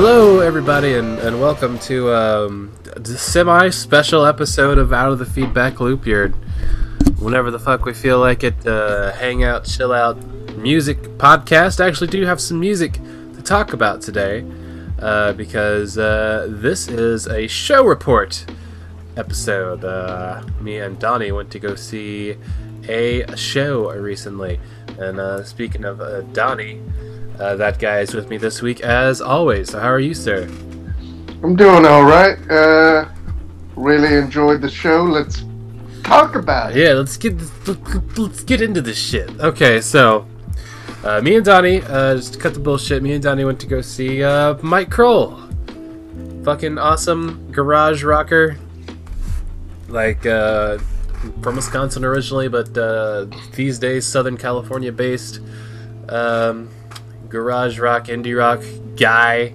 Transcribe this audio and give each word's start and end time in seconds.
Hello, 0.00 0.38
everybody, 0.38 0.94
and, 0.94 1.18
and 1.18 1.40
welcome 1.40 1.76
to 1.80 2.14
um, 2.14 2.72
a 2.94 3.04
semi 3.04 3.68
special 3.70 4.24
episode 4.24 4.78
of 4.78 4.92
Out 4.92 5.10
of 5.10 5.18
the 5.18 5.26
Feedback 5.26 5.80
Loop. 5.80 6.06
Your 6.06 6.28
whenever 7.18 7.50
the 7.50 7.58
fuck 7.58 7.84
we 7.84 7.92
feel 7.92 8.20
like 8.20 8.44
it, 8.44 8.64
uh, 8.64 9.10
hang 9.14 9.42
out, 9.42 9.64
chill 9.64 9.92
out 9.92 10.16
music 10.56 10.98
podcast. 11.18 11.80
I 11.84 11.88
actually 11.88 12.06
do 12.06 12.24
have 12.26 12.40
some 12.40 12.60
music 12.60 12.92
to 12.92 13.42
talk 13.42 13.72
about 13.72 14.00
today 14.00 14.46
uh, 15.00 15.32
because 15.32 15.98
uh, 15.98 16.46
this 16.48 16.86
is 16.86 17.26
a 17.26 17.48
show 17.48 17.84
report 17.84 18.46
episode. 19.16 19.84
Uh, 19.84 20.44
me 20.60 20.78
and 20.78 20.96
Donnie 21.00 21.32
went 21.32 21.50
to 21.50 21.58
go 21.58 21.74
see 21.74 22.36
a 22.88 23.36
show 23.36 23.90
recently. 23.90 24.60
And 24.96 25.18
uh, 25.18 25.42
speaking 25.42 25.84
of 25.84 26.00
uh, 26.00 26.20
Donnie, 26.20 26.80
uh, 27.38 27.56
that 27.56 27.78
guy 27.78 28.00
is 28.00 28.14
with 28.14 28.28
me 28.28 28.36
this 28.36 28.62
week 28.62 28.80
as 28.80 29.20
always. 29.20 29.70
So 29.70 29.80
how 29.80 29.88
are 29.88 30.00
you, 30.00 30.14
sir? 30.14 30.48
I'm 31.42 31.54
doing 31.54 31.86
all 31.86 32.04
right. 32.04 32.38
Uh, 32.50 33.08
really 33.76 34.16
enjoyed 34.16 34.60
the 34.60 34.70
show. 34.70 35.04
Let's 35.04 35.44
talk 36.02 36.34
about 36.34 36.72
it. 36.72 36.78
Yeah, 36.78 36.94
let's 36.94 37.16
get 37.16 37.36
let's 38.18 38.42
get 38.42 38.60
into 38.60 38.80
this 38.80 38.98
shit. 38.98 39.30
Okay, 39.38 39.80
so 39.80 40.26
uh, 41.04 41.20
me 41.20 41.36
and 41.36 41.44
Donnie, 41.44 41.80
uh, 41.82 42.16
just 42.16 42.32
to 42.34 42.38
cut 42.40 42.54
the 42.54 42.60
bullshit. 42.60 43.02
Me 43.02 43.12
and 43.12 43.22
Donnie 43.22 43.44
went 43.44 43.60
to 43.60 43.66
go 43.66 43.80
see 43.80 44.22
uh, 44.24 44.54
Mike 44.62 44.90
Krol, 44.90 45.38
fucking 46.44 46.76
awesome 46.76 47.52
garage 47.52 48.02
rocker, 48.02 48.56
like 49.88 50.26
uh, 50.26 50.78
from 51.40 51.54
Wisconsin 51.54 52.04
originally, 52.04 52.48
but 52.48 52.76
uh, 52.76 53.26
these 53.54 53.78
days 53.78 54.04
Southern 54.06 54.36
California 54.36 54.90
based. 54.90 55.40
Um, 56.08 56.68
garage 57.28 57.78
rock, 57.78 58.06
indie 58.06 58.36
rock 58.36 58.62
guy. 58.96 59.54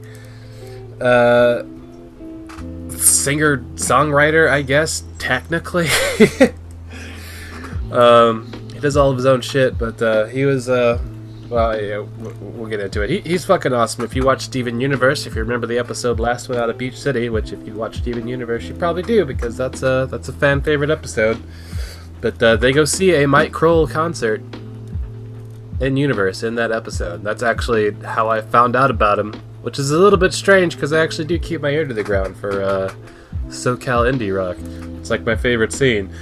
Uh, 1.02 1.64
singer 2.98 3.58
songwriter, 3.76 4.50
I 4.50 4.62
guess 4.62 5.04
technically. 5.20 5.88
um, 7.92 8.52
he 8.74 8.80
does 8.80 8.98
all 8.98 9.10
of 9.10 9.18
his 9.18 9.26
own 9.26 9.42
shit, 9.42 9.78
but 9.78 10.02
uh, 10.02 10.26
he 10.26 10.46
was. 10.46 10.70
Uh, 10.70 11.00
well, 11.50 11.80
yeah, 11.80 12.00
we'll 12.00 12.70
get 12.70 12.80
into 12.80 13.02
it. 13.02 13.10
He, 13.10 13.20
he's 13.20 13.46
fucking 13.46 13.74
awesome. 13.74 14.04
If 14.04 14.16
you 14.16 14.26
watch 14.26 14.42
Steven 14.42 14.80
Universe, 14.80 15.28
if 15.28 15.36
you 15.36 15.42
remember 15.42 15.68
the 15.68 15.78
episode 15.78 16.20
last 16.20 16.50
one 16.50 16.58
out 16.58 16.70
of 16.70 16.78
Beach 16.80 16.98
City, 17.00 17.30
which 17.30 17.52
if 17.52 17.64
you 17.68 17.74
watch 17.74 17.98
Steven 17.98 18.28
Universe, 18.28 18.64
you 18.64 18.74
probably 18.74 19.04
do 19.04 19.24
because 19.26 19.56
that's 19.56 19.84
a 19.84 20.08
that's 20.10 20.30
a 20.30 20.34
fan 20.34 20.62
favorite 20.62 20.90
episode. 20.90 21.42
But 22.22 22.42
uh, 22.42 22.56
they 22.56 22.72
go 22.72 22.86
see 22.86 23.14
a 23.22 23.28
Mike 23.28 23.52
Krol 23.52 23.90
concert 23.90 24.42
in 25.84 25.98
universe 25.98 26.44
in 26.44 26.56
that 26.56 26.72
episode. 26.72 27.24
That's 27.24 27.44
actually 27.44 27.92
how 28.04 28.30
I 28.30 28.42
found 28.42 28.76
out 28.76 28.90
about 28.90 29.20
him, 29.20 29.34
which 29.62 29.78
is 29.78 29.92
a 29.92 30.00
little 30.00 30.18
bit 30.18 30.34
strange 30.34 30.76
because 30.76 30.94
I 30.94 31.02
actually 31.02 31.26
do 31.26 31.38
keep 31.38 31.62
my 31.62 31.70
ear 31.70 31.86
to 31.86 31.94
the 31.94 32.04
ground 32.04 32.38
for 32.38 32.64
uh, 32.64 32.94
SoCal 33.48 34.12
indie 34.12 34.36
rock. 34.36 34.58
It's 35.00 35.10
like 35.10 35.24
my 35.26 35.36
favorite 35.36 35.74
scene, 35.74 36.14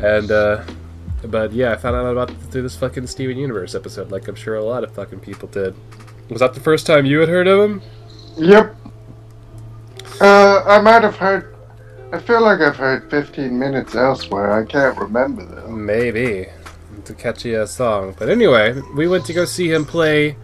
and 0.00 0.30
uh, 0.30 0.64
but 1.24 1.52
yeah, 1.52 1.72
I 1.72 1.76
found 1.76 1.96
out 1.96 2.06
about 2.06 2.30
through 2.50 2.62
this 2.62 2.76
fucking 2.76 3.06
Steven 3.08 3.36
Universe 3.36 3.74
episode, 3.74 4.10
like 4.10 4.28
I'm 4.28 4.36
sure 4.36 4.54
a 4.54 4.64
lot 4.64 4.84
of 4.84 4.92
fucking 4.94 5.20
people 5.20 5.48
did. 5.48 5.74
Was 6.30 6.40
that 6.40 6.54
the 6.54 6.60
first 6.60 6.86
time 6.86 7.06
you 7.06 7.18
had 7.20 7.28
heard 7.28 7.48
of 7.48 7.70
him? 7.70 7.82
Yep. 8.36 8.76
Uh, 10.20 10.62
I 10.66 10.80
might 10.80 11.02
have 11.02 11.16
heard. 11.16 11.56
I 12.12 12.18
feel 12.18 12.40
like 12.40 12.60
I've 12.60 12.76
heard 12.76 13.10
15 13.10 13.58
minutes 13.58 13.94
elsewhere. 13.94 14.52
I 14.52 14.64
can't 14.64 14.96
remember 14.98 15.44
though. 15.44 15.68
Maybe. 15.68 16.46
A 17.10 17.14
catchy 17.14 17.54
ass 17.56 17.72
song. 17.72 18.14
But 18.18 18.28
anyway, 18.28 18.80
we 18.96 19.08
went 19.08 19.24
to 19.26 19.32
go 19.32 19.44
see 19.44 19.72
him 19.72 19.84
play 19.84 20.36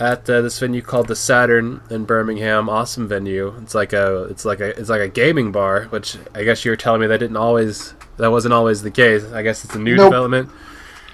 at 0.00 0.28
uh, 0.30 0.40
this 0.42 0.58
venue 0.58 0.80
called 0.82 1.08
the 1.08 1.16
Saturn 1.16 1.80
in 1.90 2.04
Birmingham. 2.04 2.68
Awesome 2.68 3.08
venue. 3.08 3.54
It's 3.62 3.74
like 3.74 3.92
a 3.92 4.24
it's 4.24 4.44
like 4.44 4.60
a 4.60 4.78
it's 4.78 4.88
like 4.88 5.00
a 5.00 5.08
gaming 5.08 5.50
bar, 5.52 5.84
which 5.86 6.16
I 6.34 6.44
guess 6.44 6.64
you 6.64 6.70
were 6.70 6.76
telling 6.76 7.00
me 7.00 7.06
that 7.08 7.18
didn't 7.18 7.36
always 7.36 7.94
that 8.16 8.30
wasn't 8.30 8.54
always 8.54 8.82
the 8.82 8.90
case. 8.90 9.24
I 9.32 9.42
guess 9.42 9.64
it's 9.64 9.74
a 9.74 9.78
new 9.78 9.96
Nope. 9.96 10.10
development. 10.10 10.50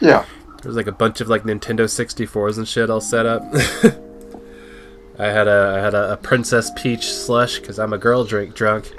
Yeah. 0.01 0.25
There's 0.63 0.77
like 0.77 0.87
a 0.87 0.93
bunch 0.93 1.21
of 1.21 1.29
like 1.29 1.43
Nintendo 1.45 1.85
64s 1.85 2.57
and 2.59 2.67
shit 2.67 2.89
all 2.91 3.01
set 3.01 3.27
up. 3.27 3.43
I 5.19 5.27
had 5.27 5.47
a 5.49 5.75
I 5.79 5.81
had 5.83 5.95
a, 5.95 6.13
a 6.13 6.17
Princess 6.17 6.71
Peach 6.77 7.13
slush 7.13 7.59
because 7.61 7.79
I'm 7.79 7.93
a 7.93 7.99
girl 7.99 8.25
drink 8.25 8.55
drunk. 8.55 8.93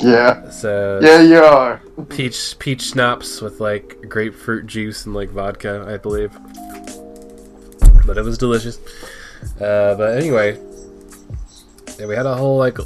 Yeah. 0.00 0.48
So 0.50 1.00
Yeah, 1.02 1.20
you 1.20 1.38
are. 1.38 1.80
peach 2.08 2.56
peach 2.58 2.82
schnapps 2.82 3.40
with 3.40 3.60
like 3.60 3.96
grapefruit 4.08 4.66
juice 4.66 5.06
and 5.06 5.14
like 5.14 5.30
vodka, 5.30 5.84
I 5.88 5.96
believe. 5.96 6.32
But 8.06 8.18
it 8.18 8.24
was 8.24 8.38
delicious. 8.38 8.78
Uh, 9.60 9.94
but 9.94 10.16
anyway, 10.16 10.58
yeah, 11.98 12.06
we 12.06 12.14
had 12.16 12.26
a 12.26 12.34
whole 12.34 12.56
like 12.58 12.78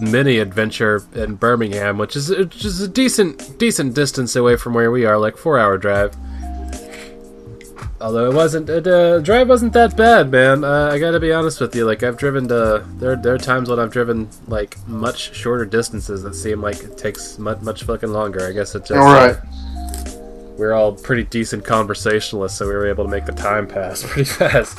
mini 0.00 0.38
adventure 0.38 1.02
in 1.14 1.34
Birmingham, 1.36 1.98
which 1.98 2.14
is 2.16 2.30
which 2.30 2.64
is 2.64 2.80
a 2.80 2.88
decent 2.88 3.58
decent 3.58 3.94
distance 3.94 4.36
away 4.36 4.56
from 4.56 4.74
where 4.74 4.90
we 4.90 5.04
are, 5.06 5.18
like 5.18 5.36
four 5.36 5.58
hour 5.58 5.76
drive. 5.78 6.14
Although 8.04 8.30
it 8.30 8.34
wasn't, 8.34 8.68
it, 8.68 8.86
uh, 8.86 9.20
drive 9.20 9.48
wasn't 9.48 9.72
that 9.72 9.96
bad, 9.96 10.30
man. 10.30 10.62
Uh, 10.62 10.90
I 10.92 10.98
gotta 10.98 11.18
be 11.18 11.32
honest 11.32 11.58
with 11.58 11.74
you. 11.74 11.86
Like 11.86 12.02
I've 12.02 12.18
driven 12.18 12.46
to 12.48 12.84
there. 12.98 13.16
There 13.16 13.32
are 13.34 13.38
times 13.38 13.70
when 13.70 13.78
I've 13.78 13.90
driven 13.90 14.28
like 14.46 14.76
much 14.86 15.34
shorter 15.34 15.64
distances 15.64 16.22
that 16.22 16.34
seem 16.34 16.60
like 16.60 16.84
it 16.84 16.98
takes 16.98 17.38
much 17.38 17.62
much 17.62 17.84
fucking 17.84 18.10
longer. 18.10 18.46
I 18.46 18.52
guess 18.52 18.74
it 18.74 18.80
just. 18.80 18.92
All 18.92 19.04
right. 19.06 19.38
we're 20.58 20.74
all 20.74 20.92
pretty 20.92 21.24
decent 21.24 21.64
conversationalists, 21.64 22.58
so 22.58 22.68
we 22.68 22.74
were 22.74 22.86
able 22.86 23.04
to 23.04 23.10
make 23.10 23.24
the 23.24 23.32
time 23.32 23.66
pass 23.66 24.02
pretty 24.06 24.24
fast. 24.28 24.78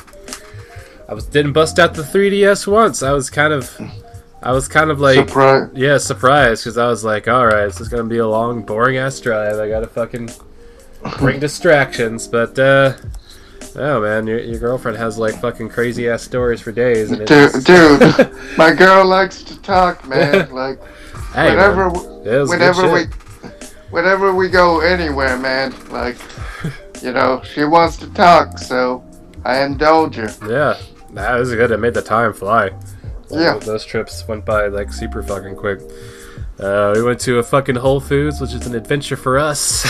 I 1.08 1.14
was 1.14 1.26
didn't 1.26 1.52
bust 1.52 1.80
out 1.80 1.94
the 1.94 2.02
3ds 2.02 2.68
once. 2.68 3.02
I 3.02 3.10
was 3.10 3.28
kind 3.28 3.52
of, 3.52 3.76
I 4.40 4.52
was 4.52 4.68
kind 4.68 4.92
of 4.92 5.00
like, 5.00 5.28
Surprise. 5.28 5.70
yeah, 5.74 5.98
surprised 5.98 6.62
because 6.62 6.78
I 6.78 6.86
was 6.86 7.02
like, 7.02 7.26
all 7.26 7.46
right, 7.46 7.64
this 7.64 7.80
is 7.80 7.88
gonna 7.88 8.04
be 8.04 8.18
a 8.18 8.28
long, 8.28 8.62
boring 8.62 8.98
ass 8.98 9.18
drive. 9.18 9.58
I 9.58 9.68
gotta 9.68 9.88
fucking 9.88 10.30
bring 11.18 11.40
distractions, 11.40 12.26
but 12.28 12.58
uh, 12.58 12.94
oh 13.76 14.00
man, 14.00 14.26
your, 14.26 14.38
your 14.40 14.58
girlfriend 14.58 14.96
has 14.96 15.18
like 15.18 15.40
fucking 15.40 15.68
crazy 15.68 16.08
ass 16.08 16.22
stories 16.22 16.60
for 16.60 16.72
days, 16.72 17.10
and 17.10 17.26
Dude, 17.26 17.54
it's 17.54 17.64
dude, 17.64 18.32
my 18.58 18.72
girl 18.72 19.04
likes 19.04 19.42
to 19.44 19.60
talk, 19.62 20.06
man. 20.08 20.50
Like, 20.56 20.80
hey, 21.34 21.50
whenever, 21.50 21.90
man, 21.90 22.26
it 22.26 22.38
was 22.38 22.50
good 22.50 22.58
whenever 22.58 22.92
we, 22.92 23.04
whenever 23.90 24.34
we 24.34 24.48
go 24.48 24.80
anywhere, 24.80 25.36
man. 25.38 25.74
Like, 25.90 26.16
you 27.02 27.12
know, 27.12 27.42
she 27.44 27.64
wants 27.64 27.96
to 27.98 28.12
talk, 28.14 28.58
so 28.58 29.04
I 29.44 29.62
indulge 29.62 30.16
her. 30.16 30.28
Yeah, 30.48 30.78
that 31.12 31.34
was 31.38 31.50
good. 31.50 31.70
It 31.70 31.78
made 31.78 31.94
the 31.94 32.02
time 32.02 32.32
fly. 32.32 32.70
Yeah. 33.30 33.58
those 33.58 33.84
trips 33.84 34.26
went 34.28 34.44
by 34.44 34.68
like 34.68 34.92
super 34.92 35.22
fucking 35.22 35.56
quick. 35.56 35.80
Uh, 36.58 36.92
we 36.94 37.02
went 37.02 37.20
to 37.20 37.38
a 37.38 37.42
fucking 37.42 37.74
Whole 37.74 38.00
Foods, 38.00 38.40
which 38.40 38.54
is 38.54 38.66
an 38.66 38.74
adventure 38.74 39.16
for 39.16 39.38
us. 39.38 39.84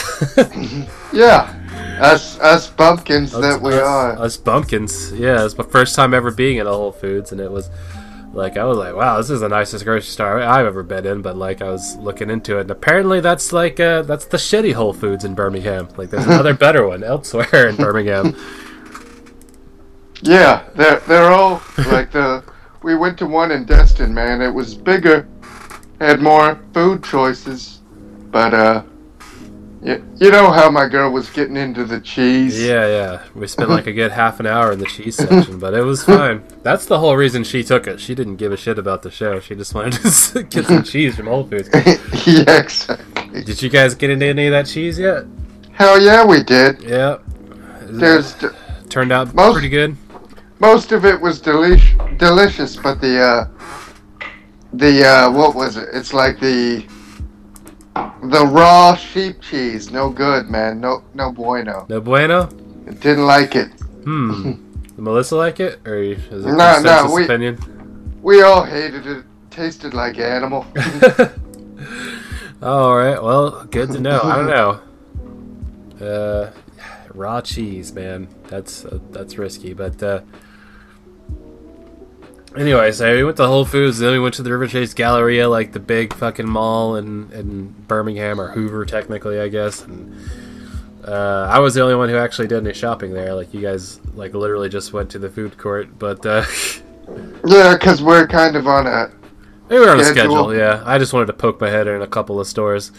Yeah, 1.12 1.54
us 2.00 2.38
us 2.40 2.70
bumpkins 2.70 3.32
that 3.32 3.60
we 3.60 3.72
us, 3.74 3.80
are. 3.80 4.18
Us 4.18 4.36
bumpkins. 4.36 5.12
Yeah, 5.12 5.40
it 5.40 5.44
was 5.44 5.58
my 5.58 5.64
first 5.64 5.94
time 5.94 6.14
ever 6.14 6.30
being 6.30 6.58
at 6.58 6.66
a 6.66 6.70
Whole 6.70 6.92
Foods, 6.92 7.32
and 7.32 7.40
it 7.40 7.50
was 7.50 7.70
like 8.32 8.56
I 8.56 8.64
was 8.64 8.76
like, 8.78 8.94
wow, 8.94 9.16
this 9.16 9.30
is 9.30 9.40
the 9.40 9.48
nicest 9.48 9.84
grocery 9.84 10.10
store 10.10 10.40
I've 10.40 10.66
ever 10.66 10.82
been 10.82 11.06
in. 11.06 11.22
But 11.22 11.36
like 11.36 11.62
I 11.62 11.70
was 11.70 11.96
looking 11.96 12.30
into 12.30 12.58
it, 12.58 12.62
and 12.62 12.70
apparently 12.70 13.20
that's 13.20 13.52
like 13.52 13.80
uh, 13.80 14.02
that's 14.02 14.26
the 14.26 14.36
shitty 14.36 14.74
Whole 14.74 14.92
Foods 14.92 15.24
in 15.24 15.34
Birmingham. 15.34 15.88
Like 15.96 16.10
there's 16.10 16.26
another 16.26 16.54
better 16.66 16.86
one 16.86 17.02
elsewhere 17.02 17.68
in 17.68 17.76
Birmingham. 17.76 18.36
Yeah, 20.22 20.64
they're 20.74 21.00
they're 21.00 21.30
all 21.30 21.62
like 21.88 22.12
the. 22.12 22.44
We 22.82 22.94
went 22.94 23.18
to 23.18 23.26
one 23.26 23.50
in 23.50 23.64
Destin, 23.64 24.14
man. 24.14 24.40
It 24.40 24.50
was 24.50 24.74
bigger, 24.74 25.26
had 26.00 26.20
more 26.20 26.60
food 26.72 27.02
choices, 27.02 27.80
but 28.30 28.54
uh, 28.54 28.82
you, 29.86 30.04
you 30.18 30.30
know 30.32 30.50
how 30.50 30.68
my 30.70 30.88
girl 30.88 31.10
was 31.12 31.30
getting 31.30 31.56
into 31.56 31.84
the 31.84 32.00
cheese. 32.00 32.60
Yeah, 32.62 32.86
yeah. 32.86 33.22
We 33.34 33.46
spent 33.46 33.70
like 33.70 33.86
a 33.86 33.92
good 33.92 34.10
half 34.22 34.40
an 34.40 34.46
hour 34.46 34.72
in 34.72 34.78
the 34.80 34.86
cheese 34.86 35.16
section, 35.16 35.58
but 35.58 35.72
it 35.74 35.82
was 35.82 36.02
fine. 36.04 36.42
That's 36.62 36.86
the 36.86 36.98
whole 36.98 37.16
reason 37.16 37.44
she 37.44 37.62
took 37.62 37.86
it. 37.86 38.00
She 38.00 38.14
didn't 38.14 38.36
give 38.36 38.50
a 38.52 38.56
shit 38.56 38.78
about 38.78 39.02
the 39.02 39.10
show. 39.10 39.38
She 39.40 39.54
just 39.54 39.74
wanted 39.74 39.92
to 40.02 40.42
get 40.50 40.66
some 40.66 40.82
cheese 40.92 41.14
from 41.16 41.26
Whole 41.28 41.44
Foods. 41.46 41.68
yeah, 42.26 42.58
exactly. 42.60 43.44
Did 43.44 43.62
you 43.62 43.68
guys 43.70 43.94
get 43.94 44.10
into 44.10 44.26
any 44.26 44.46
of 44.46 44.52
that 44.52 44.66
cheese 44.66 44.98
yet? 44.98 45.24
Hell 45.72 46.00
yeah, 46.00 46.24
we 46.24 46.42
did. 46.42 46.82
Yeah. 46.82 47.18
There's 47.82 48.34
d- 48.34 48.48
turned 48.88 49.12
out 49.12 49.34
Most- 49.34 49.52
pretty 49.52 49.68
good. 49.68 49.96
most 50.58 50.90
of 50.92 51.04
it 51.04 51.20
was 51.20 51.40
delish 51.40 52.18
delicious, 52.18 52.76
but 52.76 53.00
the 53.00 53.20
uh, 53.20 53.48
the 54.72 55.06
uh, 55.06 55.30
what 55.30 55.54
was 55.54 55.76
it? 55.76 55.88
It's 55.92 56.12
like 56.12 56.40
the 56.40 56.84
the 58.22 58.46
raw 58.46 58.94
sheep 58.96 59.40
cheese. 59.40 59.90
No 59.90 60.10
good, 60.10 60.48
man. 60.48 60.80
No 60.80 61.02
no 61.14 61.30
bueno. 61.32 61.86
No 61.88 62.00
bueno. 62.00 62.46
Didn't 63.00 63.26
like 63.26 63.54
it. 63.56 63.68
Hmm. 64.04 64.42
Did 64.42 64.98
Melissa 64.98 65.36
like 65.36 65.60
it, 65.60 65.80
or 65.86 65.96
is 65.96 66.18
it 66.30 66.52
No, 66.54 66.80
no, 66.80 67.10
we- 67.14 67.24
opinion? 67.24 67.58
We 68.22 68.42
all 68.42 68.62
hated 68.64 69.06
it. 69.06 69.24
Tasted 69.50 69.94
like 69.94 70.18
animal. 70.18 70.66
All 72.62 72.96
right. 72.96 73.22
Well, 73.22 73.64
good 73.66 73.90
to 73.92 74.00
know. 74.00 74.20
I 74.22 74.36
don't 74.36 74.46
know. 74.46 74.80
Uh, 75.96 76.50
raw 77.14 77.40
cheese, 77.40 77.90
man. 77.94 78.28
That's 78.48 78.84
uh, 78.84 78.98
that's 79.12 79.38
risky, 79.38 79.72
but 79.72 80.02
uh, 80.02 80.20
Anyway, 82.56 82.90
so 82.92 83.14
we 83.14 83.22
went 83.22 83.36
to 83.36 83.46
Whole 83.46 83.64
Foods, 83.66 83.98
then 83.98 84.12
we 84.12 84.18
went 84.18 84.34
to 84.36 84.42
the 84.42 84.50
Riverchase 84.50 84.94
Galleria, 84.94 85.48
like 85.48 85.72
the 85.72 85.80
big 85.80 86.14
fucking 86.14 86.48
mall 86.48 86.96
in, 86.96 87.30
in 87.32 87.68
Birmingham 87.86 88.40
or 88.40 88.48
Hoover, 88.52 88.86
technically, 88.86 89.38
I 89.38 89.48
guess. 89.48 89.82
And 89.82 90.16
uh, 91.06 91.48
I 91.50 91.58
was 91.58 91.74
the 91.74 91.82
only 91.82 91.94
one 91.96 92.08
who 92.08 92.16
actually 92.16 92.48
did 92.48 92.64
any 92.64 92.72
shopping 92.72 93.12
there. 93.12 93.34
Like 93.34 93.52
you 93.52 93.60
guys, 93.60 94.00
like 94.14 94.32
literally 94.34 94.68
just 94.70 94.92
went 94.94 95.10
to 95.10 95.18
the 95.18 95.28
food 95.28 95.58
court, 95.58 95.98
but 95.98 96.24
uh, 96.24 96.44
Yeah, 97.46 97.74
because 97.74 98.02
we're 98.02 98.26
kind 98.26 98.56
of 98.56 98.66
on 98.66 98.86
a. 98.86 99.10
we 99.68 99.78
were 99.78 99.90
on 99.90 100.00
a 100.00 100.04
Schedule. 100.04 100.36
schedule. 100.48 100.56
Yeah, 100.56 100.82
I 100.84 100.98
just 100.98 101.12
wanted 101.12 101.26
to 101.26 101.34
poke 101.34 101.60
my 101.60 101.68
head 101.70 101.86
in 101.86 102.02
a 102.02 102.06
couple 102.06 102.40
of 102.40 102.46
stores, 102.46 102.90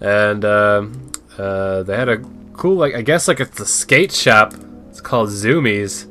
and 0.00 0.44
um, 0.44 1.12
uh, 1.38 1.82
they 1.84 1.96
had 1.96 2.08
a 2.08 2.18
cool, 2.54 2.74
like 2.76 2.94
I 2.94 3.02
guess, 3.02 3.28
like 3.28 3.40
it's 3.40 3.58
a 3.60 3.66
skate 3.66 4.12
shop. 4.12 4.52
It's 4.90 5.00
called 5.00 5.30
Zumiez. 5.30 6.06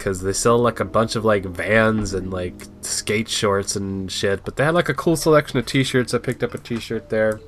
Because 0.00 0.22
they 0.22 0.32
sell 0.32 0.56
like 0.56 0.80
a 0.80 0.84
bunch 0.86 1.14
of 1.14 1.26
like 1.26 1.44
vans 1.44 2.14
and 2.14 2.30
like 2.30 2.54
skate 2.80 3.28
shorts 3.28 3.76
and 3.76 4.10
shit, 4.10 4.46
but 4.46 4.56
they 4.56 4.64
had 4.64 4.72
like 4.72 4.88
a 4.88 4.94
cool 4.94 5.14
selection 5.14 5.58
of 5.58 5.66
t-shirts. 5.66 6.14
I 6.14 6.18
picked 6.18 6.42
up 6.42 6.54
a 6.54 6.58
t-shirt 6.58 7.10
there. 7.10 7.38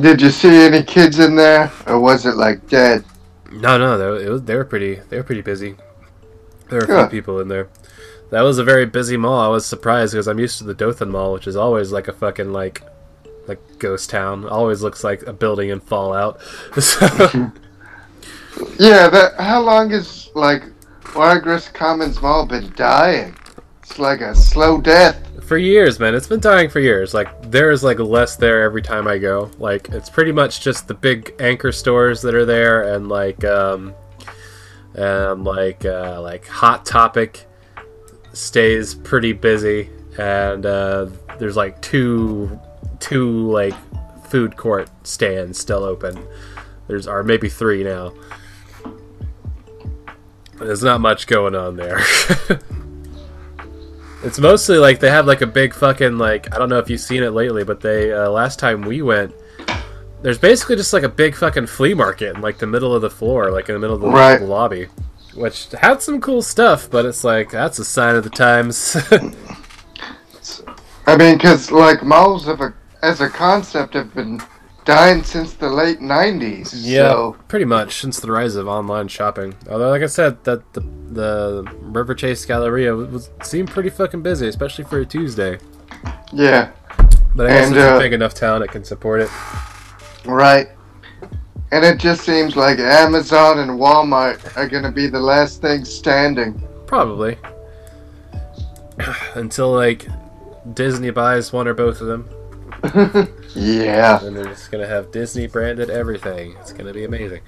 Did 0.00 0.22
you 0.22 0.30
see 0.30 0.64
any 0.64 0.84
kids 0.84 1.18
in 1.18 1.34
there, 1.34 1.72
or 1.88 1.98
was 1.98 2.24
it 2.24 2.36
like 2.36 2.68
dead? 2.68 3.04
No, 3.50 3.78
no, 3.78 3.98
they, 3.98 4.26
it 4.26 4.28
was, 4.28 4.44
they 4.44 4.54
were 4.54 4.64
pretty. 4.64 5.00
They 5.08 5.16
were 5.16 5.24
pretty 5.24 5.40
busy. 5.40 5.74
There 6.70 6.86
were 6.86 6.94
a 6.94 7.08
few 7.08 7.20
people 7.20 7.40
in 7.40 7.48
there. 7.48 7.68
That 8.30 8.42
was 8.42 8.58
a 8.58 8.64
very 8.64 8.86
busy 8.86 9.16
mall. 9.16 9.40
I 9.40 9.48
was 9.48 9.66
surprised 9.66 10.12
because 10.12 10.28
I'm 10.28 10.38
used 10.38 10.58
to 10.58 10.64
the 10.64 10.74
Dothan 10.74 11.10
Mall, 11.10 11.32
which 11.32 11.48
is 11.48 11.56
always 11.56 11.90
like 11.90 12.06
a 12.06 12.12
fucking 12.12 12.52
like 12.52 12.84
like 13.48 13.58
ghost 13.80 14.08
town. 14.08 14.46
Always 14.46 14.82
looks 14.82 15.02
like 15.02 15.24
a 15.24 15.32
building 15.32 15.70
in 15.70 15.80
Fallout. 15.80 16.40
So, 16.80 17.06
Yeah, 18.78 19.08
that. 19.08 19.34
How 19.38 19.60
long 19.60 19.90
is 19.90 20.30
like 20.34 20.62
Wiregrass 21.14 21.68
Commons 21.68 22.22
Mall 22.22 22.46
been 22.46 22.72
dying? 22.74 23.36
It's 23.82 23.98
like 23.98 24.22
a 24.22 24.34
slow 24.34 24.80
death. 24.80 25.28
for 25.42 25.58
years, 25.58 26.00
man, 26.00 26.14
it's 26.14 26.26
been 26.26 26.40
dying 26.40 26.70
for 26.70 26.80
years. 26.80 27.12
Like 27.12 27.50
there's 27.50 27.84
like 27.84 27.98
less 27.98 28.36
there 28.36 28.62
every 28.62 28.80
time 28.80 29.06
I 29.06 29.18
go. 29.18 29.50
Like 29.58 29.90
it's 29.90 30.08
pretty 30.08 30.32
much 30.32 30.62
just 30.62 30.88
the 30.88 30.94
big 30.94 31.34
anchor 31.38 31.72
stores 31.72 32.22
that 32.22 32.34
are 32.34 32.46
there, 32.46 32.94
and 32.94 33.08
like 33.10 33.44
um, 33.44 33.94
and 34.94 35.44
like 35.44 35.84
uh, 35.84 36.20
like 36.22 36.46
Hot 36.46 36.86
Topic 36.86 37.46
stays 38.32 38.94
pretty 38.94 39.34
busy, 39.34 39.90
and 40.18 40.64
uh, 40.64 41.08
there's 41.38 41.56
like 41.56 41.80
two 41.82 42.58
two 43.00 43.50
like 43.50 43.74
food 44.28 44.56
court 44.56 44.88
stands 45.06 45.58
still 45.58 45.84
open. 45.84 46.26
There's 46.86 47.06
or 47.06 47.22
maybe 47.22 47.50
three 47.50 47.84
now. 47.84 48.14
There's 50.64 50.82
not 50.82 51.00
much 51.00 51.26
going 51.26 51.54
on 51.54 51.76
there. 51.76 52.00
It's 54.24 54.38
mostly 54.38 54.78
like 54.78 55.00
they 55.00 55.10
have 55.10 55.26
like 55.26 55.40
a 55.40 55.48
big 55.48 55.74
fucking 55.74 56.16
like 56.16 56.54
I 56.54 56.58
don't 56.58 56.68
know 56.68 56.78
if 56.78 56.88
you've 56.88 57.00
seen 57.00 57.24
it 57.24 57.30
lately, 57.30 57.64
but 57.64 57.80
they 57.80 58.12
uh, 58.12 58.30
last 58.30 58.60
time 58.60 58.82
we 58.82 59.02
went, 59.02 59.34
there's 60.22 60.38
basically 60.38 60.76
just 60.76 60.92
like 60.92 61.02
a 61.02 61.08
big 61.08 61.34
fucking 61.34 61.66
flea 61.66 61.92
market 61.92 62.36
in 62.36 62.40
like 62.40 62.58
the 62.58 62.66
middle 62.68 62.94
of 62.94 63.02
the 63.02 63.10
floor, 63.10 63.50
like 63.50 63.68
in 63.68 63.74
the 63.74 63.80
middle 63.80 63.96
of 63.96 64.00
the, 64.00 64.08
Right. 64.08 64.40
lobby, 64.40 64.86
which 65.34 65.66
had 65.72 66.00
some 66.02 66.20
cool 66.20 66.40
stuff, 66.40 66.88
but 66.88 67.04
it's 67.04 67.24
like 67.24 67.50
that's 67.50 67.80
a 67.80 67.84
sign 67.84 68.14
of 68.14 68.22
the 68.22 68.30
times. 68.30 68.96
I 71.06 71.16
mean, 71.16 71.36
because 71.36 71.72
like 71.72 72.04
malls 72.04 72.46
of 72.46 72.60
a, 72.60 72.72
as 73.02 73.20
a 73.20 73.28
concept 73.28 73.94
have 73.94 74.14
been 74.14 74.40
dying 74.84 75.22
since 75.22 75.52
the 75.54 75.68
late 75.68 76.00
'90s. 76.00 76.68
So 77.12 77.36
pretty 77.48 77.64
much 77.64 78.00
since 78.00 78.20
the 78.20 78.30
rise 78.30 78.56
of 78.56 78.66
online 78.68 79.08
shopping. 79.08 79.54
Although, 79.70 79.90
like 79.90 80.02
I 80.02 80.06
said, 80.06 80.42
that 80.44 80.72
the 80.74 80.80
the 80.80 81.64
Riverchase 81.82 82.46
Galleria 82.46 82.94
was 82.94 83.30
seemed 83.42 83.70
pretty 83.70 83.90
fucking 83.90 84.22
busy, 84.22 84.48
especially 84.48 84.84
for 84.84 85.00
a 85.00 85.06
Tuesday. 85.06 85.58
yeah, 86.32 86.70
But 87.34 87.46
I 87.46 87.50
guess 87.50 87.66
And, 87.68 87.76
it's 87.76 87.84
uh, 87.84 87.96
a 87.96 87.98
big 87.98 88.12
enough 88.12 88.34
town 88.34 88.62
it 88.62 88.70
can 88.70 88.82
support 88.84 89.20
it. 89.20 89.30
right. 90.24 90.68
And 91.70 91.84
it 91.86 91.98
just 91.98 92.22
seems 92.22 92.54
like 92.54 92.78
Amazon 92.78 93.58
and 93.60 93.70
Walmart 93.80 94.56
are 94.58 94.68
gonna 94.68 94.92
be 94.92 95.06
the 95.06 95.20
last 95.20 95.62
thing 95.62 95.84
standing. 95.86 96.62
Probably. 96.86 97.38
Until 99.34 99.72
like 99.72 100.06
Disney 100.74 101.10
buys 101.10 101.52
one 101.52 101.66
or 101.66 101.74
both 101.74 102.00
of 102.02 102.06
them, 102.08 102.28
yeah. 103.54 104.24
And 104.24 104.36
they're 104.36 104.44
just 104.44 104.70
gonna 104.70 104.86
have 104.86 105.10
Disney 105.10 105.46
branded 105.46 105.90
everything. 105.90 106.56
It's 106.60 106.72
gonna 106.72 106.92
be 106.92 107.04
amazing. 107.04 107.40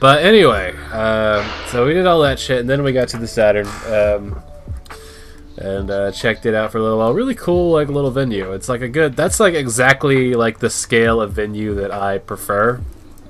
But 0.00 0.24
anyway, 0.24 0.76
um, 0.92 1.44
so 1.66 1.86
we 1.86 1.94
did 1.94 2.06
all 2.06 2.20
that 2.22 2.38
shit, 2.38 2.60
and 2.60 2.70
then 2.70 2.82
we 2.82 2.92
got 2.92 3.08
to 3.08 3.18
the 3.18 3.26
Saturn, 3.26 3.66
um, 3.86 4.40
and 5.56 5.90
uh, 5.90 6.12
checked 6.12 6.46
it 6.46 6.54
out 6.54 6.70
for 6.70 6.78
a 6.78 6.82
little 6.82 6.98
while. 6.98 7.12
Really 7.12 7.34
cool, 7.34 7.72
like 7.72 7.88
little 7.88 8.12
venue. 8.12 8.52
It's 8.52 8.68
like 8.68 8.80
a 8.80 8.88
good. 8.88 9.16
That's 9.16 9.40
like 9.40 9.54
exactly 9.54 10.34
like 10.34 10.60
the 10.60 10.70
scale 10.70 11.20
of 11.20 11.32
venue 11.32 11.74
that 11.74 11.90
I 11.90 12.18
prefer. 12.18 12.80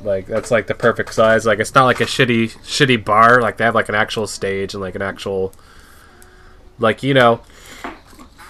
Like 0.03 0.27
that's 0.27 0.51
like 0.51 0.67
the 0.67 0.75
perfect 0.75 1.15
size. 1.15 1.47
Like 1.47 1.59
it's 1.59 1.75
not 1.75 1.87
like 1.87 2.01
a 2.01 2.05
shitty 2.05 2.59
shitty 2.59 3.05
bar. 3.05 3.41
Like 3.41 3.57
they 3.57 3.65
have 3.65 3.75
like 3.75 3.89
an 3.89 3.95
actual 3.95 4.27
stage 4.27 4.75
and 4.75 4.83
like 4.83 4.95
an 4.95 5.03
actual 5.03 5.55
like 6.79 7.03
you 7.03 7.15
know 7.15 7.41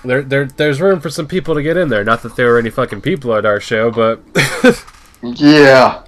there, 0.09 0.23
there 0.23 0.47
there's 0.47 0.81
room 0.81 1.01
for 1.01 1.11
some 1.11 1.27
people 1.29 1.55
to 1.55 1.63
get 1.63 1.77
in 1.77 1.89
there. 1.89 2.03
Not 2.05 2.23
that 2.23 2.37
there 2.37 2.51
were 2.51 2.59
any 2.59 2.71
fucking 2.71 3.01
people 3.03 3.35
at 3.35 3.45
our 3.47 3.61
show 3.61 3.91
but 3.91 4.21
Yeah. 5.23 6.03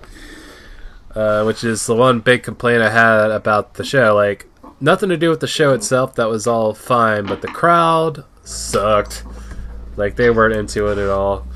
uh, 1.14 1.44
which 1.44 1.64
is 1.64 1.86
the 1.86 1.94
one 1.94 2.20
big 2.20 2.42
complaint 2.42 2.82
i 2.82 2.90
had 2.90 3.30
about 3.30 3.74
the 3.74 3.84
show. 3.84 4.14
Like 4.14 4.46
nothing 4.80 5.08
to 5.08 5.16
do 5.16 5.30
with 5.30 5.40
the 5.40 5.46
show 5.46 5.72
itself. 5.74 6.14
That 6.14 6.28
was 6.28 6.46
all 6.46 6.74
fine 6.74 7.26
but 7.26 7.42
the 7.42 7.48
crowd 7.48 8.24
sucked. 8.44 9.24
Like 9.96 10.16
they 10.16 10.30
weren't 10.30 10.56
into 10.56 10.86
it 10.88 10.98
at 10.98 11.08
all. 11.08 11.46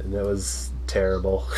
And 0.00 0.14
it 0.14 0.24
was 0.24 0.70
terrible. 0.86 1.46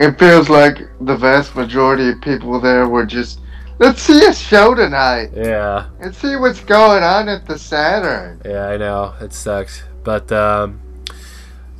It 0.00 0.18
feels 0.18 0.48
like 0.48 0.78
the 1.02 1.14
vast 1.14 1.54
majority 1.54 2.08
of 2.08 2.20
people 2.22 2.58
there 2.58 2.88
were 2.88 3.04
just, 3.06 3.38
let's 3.82 4.02
see 4.02 4.24
a 4.24 4.32
show 4.32 4.74
tonight 4.74 5.30
yeah 5.34 5.88
and 6.00 6.14
see 6.14 6.36
what's 6.36 6.60
going 6.60 7.02
on 7.02 7.28
at 7.28 7.46
the 7.46 7.58
Saturn. 7.58 8.40
Yeah, 8.44 8.68
I 8.68 8.76
know 8.76 9.14
it 9.20 9.32
sucks. 9.32 9.82
but 10.04 10.30
um, 10.32 10.80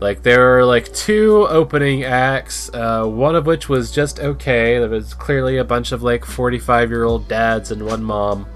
like 0.00 0.23
there 0.25 0.40
were 0.50 0.64
like 0.64 0.92
two 0.92 1.47
opening 1.49 2.02
acts, 2.02 2.68
uh, 2.75 3.04
one 3.06 3.37
of 3.37 3.47
which 3.47 3.68
was 3.68 3.92
just 3.92 4.18
okay. 4.18 4.78
There 4.78 4.88
was 4.88 5.14
clearly 5.14 5.59
a 5.59 5.64
bunch 5.64 5.92
of 5.92 6.02
like 6.02 6.25
forty-five-year-old 6.25 7.28
dads 7.28 7.71
and 7.71 7.87
one 7.87 8.02
mom 8.02 8.47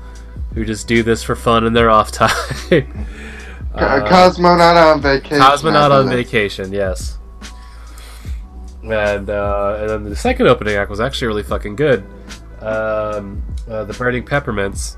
who 0.54 0.64
just 0.64 0.88
do 0.88 1.02
this 1.04 1.22
for 1.22 1.36
fun 1.36 1.64
in 1.64 1.72
their 1.72 1.88
off 1.88 2.10
time. 2.20 2.30
Uh, 3.74 4.08
Cosmonaut 4.08 4.92
on 4.92 5.00
vacation. 5.00 5.38
Cosmonaut 5.38 5.90
on 5.92 6.08
vacation, 6.08 6.72
yes. 6.72 7.18
And 8.82 9.30
uh, 9.30 9.76
and 9.80 9.90
then 9.90 10.04
the 10.04 10.16
second 10.16 10.48
opening 10.48 10.74
act 10.76 10.90
was 10.90 10.98
actually 11.00 11.28
really 11.28 11.42
fucking 11.42 11.76
good. 11.76 12.04
Um, 12.60 13.42
uh, 13.68 13.84
the 13.84 13.92
Burning 13.94 14.24
Peppermints, 14.24 14.96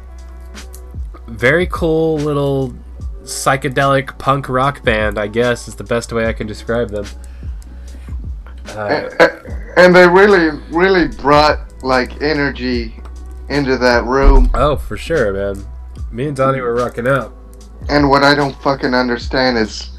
very 1.26 1.66
cool 1.66 2.16
little 2.18 2.74
psychedelic 3.22 4.16
punk 4.18 4.48
rock 4.48 4.82
band. 4.82 5.18
I 5.18 5.26
guess 5.26 5.68
is 5.68 5.74
the 5.74 5.84
best 5.84 6.12
way 6.12 6.26
I 6.26 6.32
can 6.32 6.46
describe 6.46 6.90
them. 6.90 7.06
Uh, 8.68 9.08
And 9.76 9.94
they 9.94 10.08
really, 10.08 10.58
really 10.70 11.08
brought 11.08 11.60
like 11.84 12.20
energy 12.20 13.00
into 13.48 13.76
that 13.78 14.04
room. 14.04 14.50
oh, 14.54 14.76
for 14.76 14.96
sure, 14.96 15.32
man. 15.32 15.64
Me 16.10 16.26
and 16.26 16.36
Donnie 16.36 16.60
were 16.60 16.74
rocking 16.74 17.06
out. 17.06 17.34
And 17.88 18.10
what 18.10 18.24
I 18.24 18.34
don't 18.34 18.54
fucking 18.60 18.92
understand 18.92 19.56
is 19.56 19.90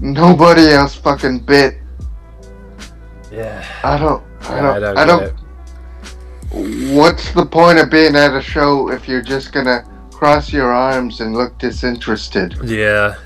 nobody 0.00 0.68
else 0.68 0.94
fucking 0.94 1.40
bit. 1.40 1.78
Yeah, 3.32 3.64
I 3.82 3.98
don't. 3.98 4.22
I 4.42 4.60
don't. 4.60 4.76
I 4.76 4.78
don't. 4.78 4.98
I 4.98 5.04
get 5.04 5.06
don't. 5.06 5.41
What's 6.52 7.32
the 7.32 7.46
point 7.46 7.78
of 7.78 7.90
being 7.90 8.14
at 8.14 8.34
a 8.36 8.42
show 8.42 8.90
if 8.90 9.08
you're 9.08 9.22
just 9.22 9.52
gonna 9.52 9.84
cross 10.10 10.52
your 10.52 10.70
arms 10.70 11.20
and 11.20 11.34
look 11.34 11.56
disinterested? 11.58 12.56
Yeah, 12.64 13.16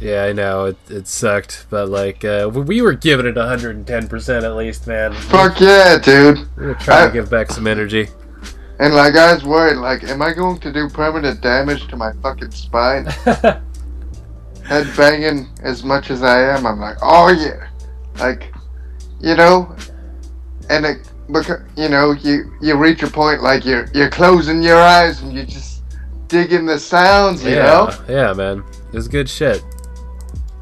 yeah, 0.00 0.24
I 0.24 0.32
know 0.32 0.66
it. 0.66 0.76
It 0.88 1.08
sucked, 1.08 1.66
but 1.68 1.88
like 1.88 2.24
uh, 2.24 2.48
we- 2.52 2.60
we 2.62 2.82
were 2.82 2.92
giving 2.92 3.26
it 3.26 3.34
110 3.36 4.06
percent 4.08 4.44
at 4.44 4.54
least, 4.54 4.86
man. 4.86 5.12
Fuck 5.14 5.60
yeah, 5.60 5.98
dude. 5.98 6.46
We 6.56 6.66
were 6.66 6.74
trying 6.74 7.04
I- 7.04 7.06
to 7.08 7.12
give 7.12 7.28
back 7.30 7.50
some 7.50 7.66
energy. 7.66 8.08
And 8.78 8.94
like 8.94 9.14
I 9.16 9.34
was 9.34 9.44
worried, 9.44 9.76
like, 9.76 10.04
am 10.04 10.22
I 10.22 10.32
going 10.32 10.58
to 10.60 10.72
do 10.72 10.88
permanent 10.88 11.40
damage 11.42 11.86
to 11.88 11.96
my 11.96 12.12
fucking 12.22 12.52
spine? 12.52 13.04
Head 14.64 14.86
banging 14.96 15.48
as 15.62 15.82
much 15.82 16.10
as 16.10 16.22
I 16.22 16.40
am, 16.56 16.64
I'm 16.66 16.78
like, 16.78 16.96
oh 17.02 17.28
yeah, 17.28 17.66
like, 18.20 18.54
you 19.20 19.34
know, 19.34 19.74
and 20.70 20.86
it, 20.86 21.09
because 21.32 21.60
you 21.76 21.88
know, 21.88 22.12
you 22.12 22.52
you 22.60 22.76
reach 22.76 23.02
a 23.02 23.10
point 23.10 23.42
like 23.42 23.64
you're 23.64 23.86
you're 23.94 24.10
closing 24.10 24.62
your 24.62 24.78
eyes 24.78 25.20
and 25.22 25.32
you're 25.32 25.46
just 25.46 25.82
digging 26.28 26.66
the 26.66 26.78
sounds, 26.78 27.42
you 27.44 27.50
yeah, 27.50 27.62
know. 27.62 28.04
yeah, 28.08 28.32
man, 28.32 28.64
it's 28.92 29.08
good 29.08 29.28
shit. 29.28 29.62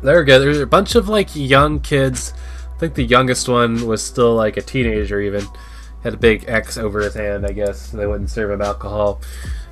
There 0.03 0.19
we 0.21 0.25
go. 0.25 0.39
There's 0.39 0.61
a 0.61 0.67
bunch 0.67 0.95
of 0.95 1.09
like 1.09 1.35
young 1.35 1.81
kids. 1.81 2.33
I 2.75 2.79
think 2.79 2.95
the 2.95 3.05
youngest 3.05 3.49
one 3.49 3.87
was 3.87 4.03
still 4.03 4.35
like 4.35 4.57
a 4.57 4.63
teenager, 4.63 5.21
even 5.21 5.45
had 6.05 6.15
a 6.15 6.17
big 6.17 6.45
X 6.49 6.79
over 6.79 7.01
his 7.01 7.15
hand. 7.15 7.45
I 7.45 7.53
guess 7.53 7.91
they 7.91 8.07
wouldn't 8.07 8.31
serve 8.31 8.53
him 8.53 8.63
alcohol. 8.63 9.21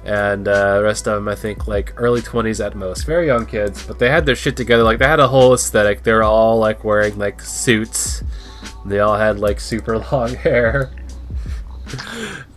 and 0.05 0.47
uh, 0.49 0.79
the 0.79 0.83
rest 0.83 1.07
of 1.07 1.15
them 1.15 1.29
I 1.29 1.35
think 1.35 1.67
like 1.69 1.93
early 1.97 2.21
20s 2.21 2.65
at 2.65 2.75
most, 2.75 3.05
very 3.07 3.27
young 3.27 3.47
kids, 3.47 3.85
but 3.87 3.99
they 3.99 4.09
had 4.11 4.27
their 4.27 4.37
shit 4.37 4.57
together. 4.57 4.83
Like 4.83 4.99
they 4.99 5.07
had 5.07 5.21
a 5.21 5.29
whole 5.29 5.55
aesthetic. 5.55 6.03
They 6.03 6.13
were 6.13 6.25
all 6.25 6.59
like 6.59 6.85
wearing 6.85 7.17
like 7.19 7.41
suits. 7.41 8.23
They 8.89 9.01
all 9.01 9.17
had 9.17 9.39
like 9.39 9.61
super 9.61 9.99
long 10.13 10.35
hair. 10.35 10.93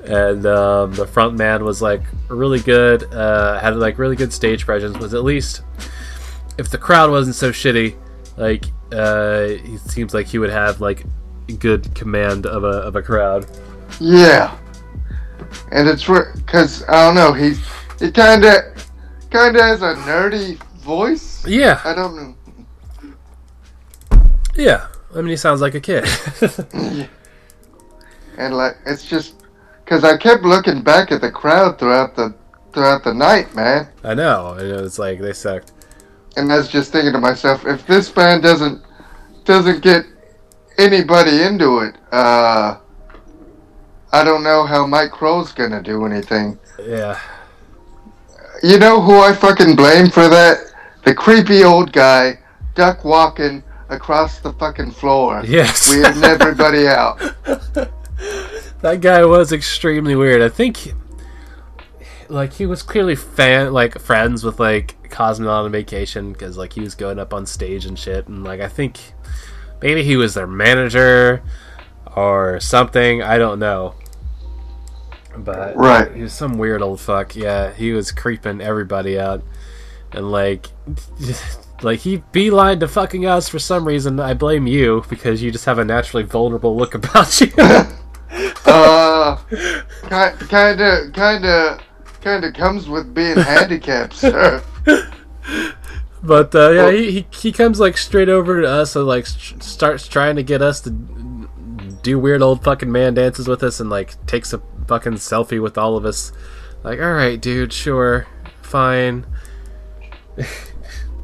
and 0.06 0.46
um, 0.46 0.94
the 0.94 1.06
front 1.06 1.38
man 1.38 1.64
was 1.64 1.82
like 1.82 2.02
really 2.30 2.60
good 2.60 3.04
uh, 3.14 3.60
had 3.60 3.76
like 3.76 4.00
really 4.00 4.16
good 4.16 4.34
stage 4.34 4.66
presence 4.66 4.98
was 4.98 5.14
at 5.14 5.24
least 5.24 5.62
if 6.58 6.70
the 6.72 6.78
crowd 6.80 7.12
wasn't 7.12 7.36
so 7.36 7.52
shitty 7.52 7.96
like 8.38 8.66
uh, 8.92 9.46
he 9.50 9.78
seems 9.78 10.16
like 10.16 10.26
he 10.26 10.40
would 10.40 10.50
have 10.50 10.82
like 10.82 11.06
good 11.60 11.94
command 11.94 12.48
of 12.48 12.64
a, 12.64 12.68
of 12.68 12.96
a 12.96 13.02
crowd 13.04 13.46
Yeah. 14.00 14.58
And 15.72 15.88
it's 15.88 16.06
because 16.06 16.84
I 16.88 17.06
don't 17.06 17.16
know. 17.16 17.34
He 17.34 17.54
he 18.00 18.12
kind 18.12 18.46
of 18.46 18.56
kind 19.32 19.56
of 19.56 19.62
has 19.62 19.82
a 19.82 19.94
nerdy 19.96 20.58
voice. 20.82 21.46
yeah 21.48 21.82
I 21.84 21.94
don't 21.96 22.16
know. 22.16 22.36
yeah 24.56 24.88
i 25.14 25.18
mean 25.18 25.28
he 25.28 25.36
sounds 25.38 25.62
like 25.62 25.76
a 25.76 25.80
kid 25.82 26.06
And 28.38 28.56
like 28.56 28.78
it's 28.86 29.06
just 29.06 29.36
because 29.84 30.06
I 30.06 30.16
kept 30.16 30.44
looking 30.44 30.82
back 30.82 31.12
at 31.12 31.20
the 31.20 31.30
crowd 31.32 31.78
throughout 31.78 32.16
the 32.16 32.34
throughout 32.74 33.04
the 33.04 33.14
night, 33.14 33.54
man. 33.56 33.88
i 34.04 34.14
know 34.14 34.54
and 34.54 34.70
it's 34.86 35.00
like 35.00 35.20
they 35.20 35.34
sucked 35.34 35.74
And 36.38 36.52
I 36.52 36.58
was 36.58 36.70
just 36.70 36.92
thinking 36.94 37.12
to 37.14 37.20
myself, 37.20 37.66
if 37.66 37.86
this 37.86 38.10
band 38.10 38.44
doesn't 38.44 38.82
doesn't 39.44 39.82
get 39.82 40.06
anybody 40.78 41.42
into 41.42 41.80
it, 41.80 41.96
uh, 42.14 42.78
I 44.14 44.24
don't 44.24 44.44
know 44.44 44.66
how 44.66 44.86
Mike 44.86 45.12
Krol's 45.12 45.52
gonna 45.52 45.82
do 45.84 46.06
anything. 46.06 46.58
yeah 46.82 47.20
You 48.64 48.78
know 48.80 49.02
who 49.02 49.20
I 49.20 49.34
fucking 49.34 49.76
blame 49.76 50.10
for 50.10 50.30
that? 50.30 50.58
The 51.04 51.14
creepy 51.14 51.64
old 51.66 51.92
guy 51.92 52.40
duck 52.76 53.04
walking 53.04 53.64
across 53.90 54.40
the 54.40 54.54
fucking 54.54 54.92
floor, 54.92 55.42
yes 55.46 55.94
weirding 55.94 56.24
everybody 56.24 56.88
out. 56.88 57.18
that 58.82 59.00
guy 59.02 59.26
was 59.26 59.52
extremely 59.52 60.16
weird. 60.16 60.42
I 60.42 60.50
think, 60.50 60.94
like, 62.28 62.54
he 62.54 62.66
was 62.66 62.84
clearly 62.84 63.16
fan, 63.16 63.74
like, 63.74 64.00
friends 64.00 64.44
with 64.44 64.60
like 64.60 64.96
Cosmo 65.10 65.50
on 65.50 65.72
vacation 65.72 66.32
because 66.34 66.56
like 66.58 66.74
he 66.74 66.82
was 66.82 66.96
going 66.96 67.20
up 67.20 67.34
on 67.34 67.46
stage 67.46 67.86
and 67.86 67.98
shit, 67.98 68.28
and 68.28 68.44
like 68.44 68.62
I 68.62 68.68
think 68.68 69.00
maybe 69.82 70.04
he 70.04 70.16
was 70.16 70.34
their 70.36 70.48
manager 70.48 71.42
or 72.16 72.60
something. 72.60 73.24
I 73.24 73.38
don't 73.38 73.60
know, 73.60 73.96
but 75.36 75.76
Right. 75.76 76.14
he 76.16 76.22
was 76.22 76.34
some 76.34 76.58
weird 76.58 76.82
old 76.82 77.00
fuck. 77.02 77.36
Yeah, 77.36 77.74
he 77.74 77.92
was 77.92 78.12
creeping 78.12 78.62
everybody 78.62 79.20
out, 79.20 79.44
and 80.12 80.32
like. 80.32 80.68
Like 81.82 82.00
he 82.00 82.18
beeline 82.32 82.80
to 82.82 82.88
fucking 82.88 83.26
us 83.26 83.48
for 83.50 83.60
some 83.60 83.86
reason. 83.88 84.20
I 84.20 84.34
blame 84.34 84.68
you 84.68 85.04
because 85.10 85.42
you 85.42 85.52
just 85.52 85.66
have 85.66 85.80
a 85.80 85.86
naturally 85.86 86.24
vulnerable 86.24 86.76
look 86.76 86.94
about 86.96 87.40
you. 87.42 87.52
Uh, 88.66 89.36
kind 90.04 90.80
of, 90.80 91.14
kind 91.14 91.46
of, 91.46 91.80
kind 92.22 92.46
of 92.46 92.54
comes 92.54 92.88
with 92.88 93.12
being 93.14 93.36
handicapped, 93.38 94.14
sir. 94.14 94.64
But 96.22 96.54
uh, 96.54 96.70
yeah, 96.70 96.84
Well- 96.84 96.92
he, 96.92 97.12
he 97.12 97.28
he 97.32 97.52
comes 97.52 97.80
like 97.80 97.98
straight 97.98 98.30
over 98.30 98.62
to 98.62 98.68
us 98.68 98.96
and 98.96 99.06
like 99.08 99.26
sh- 99.26 99.54
starts 99.62 100.08
trying 100.08 100.36
to 100.36 100.44
get 100.44 100.62
us 100.62 100.80
to 100.82 100.92
do 102.04 102.20
weird 102.20 102.42
old 102.44 102.64
fucking 102.64 102.92
man 102.92 103.16
dances 103.16 103.48
with 103.48 103.64
us 103.64 103.80
and 103.80 103.90
like 103.90 104.24
takes 104.28 104.54
a 104.54 104.62
fucking 104.88 105.14
selfie 105.14 105.62
with 105.62 105.78
all 105.78 105.98
of 105.98 106.06
us. 106.06 106.32
Like, 106.84 107.00
all 107.00 107.14
right, 107.14 107.42
dude, 107.42 107.74
sure, 107.74 108.28
fine. 108.62 109.26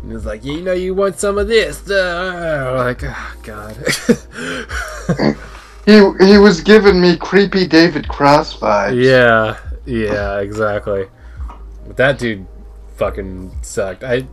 And 0.06 0.14
he's 0.14 0.26
like, 0.26 0.46
you 0.46 0.62
know, 0.62 0.74
you 0.74 0.94
want 0.94 1.20
some 1.20 1.40
of 1.40 1.48
this? 1.48 1.90
Uh, 1.90 2.76
like, 2.78 3.02
oh, 3.04 3.36
god. 3.42 3.76
He 5.86 5.94
he 5.94 6.38
was 6.40 6.62
giving 6.62 7.00
me 7.00 7.16
creepy 7.16 7.68
David 7.68 8.08
Cross 8.08 8.58
vibes. 8.58 9.04
yeah, 9.04 9.58
yeah, 9.86 10.40
exactly. 10.40 11.06
But 11.86 11.98
that 11.98 12.18
dude 12.18 12.46
fucking 12.98 13.52
sucked. 13.62 14.04
I. 14.04 14.28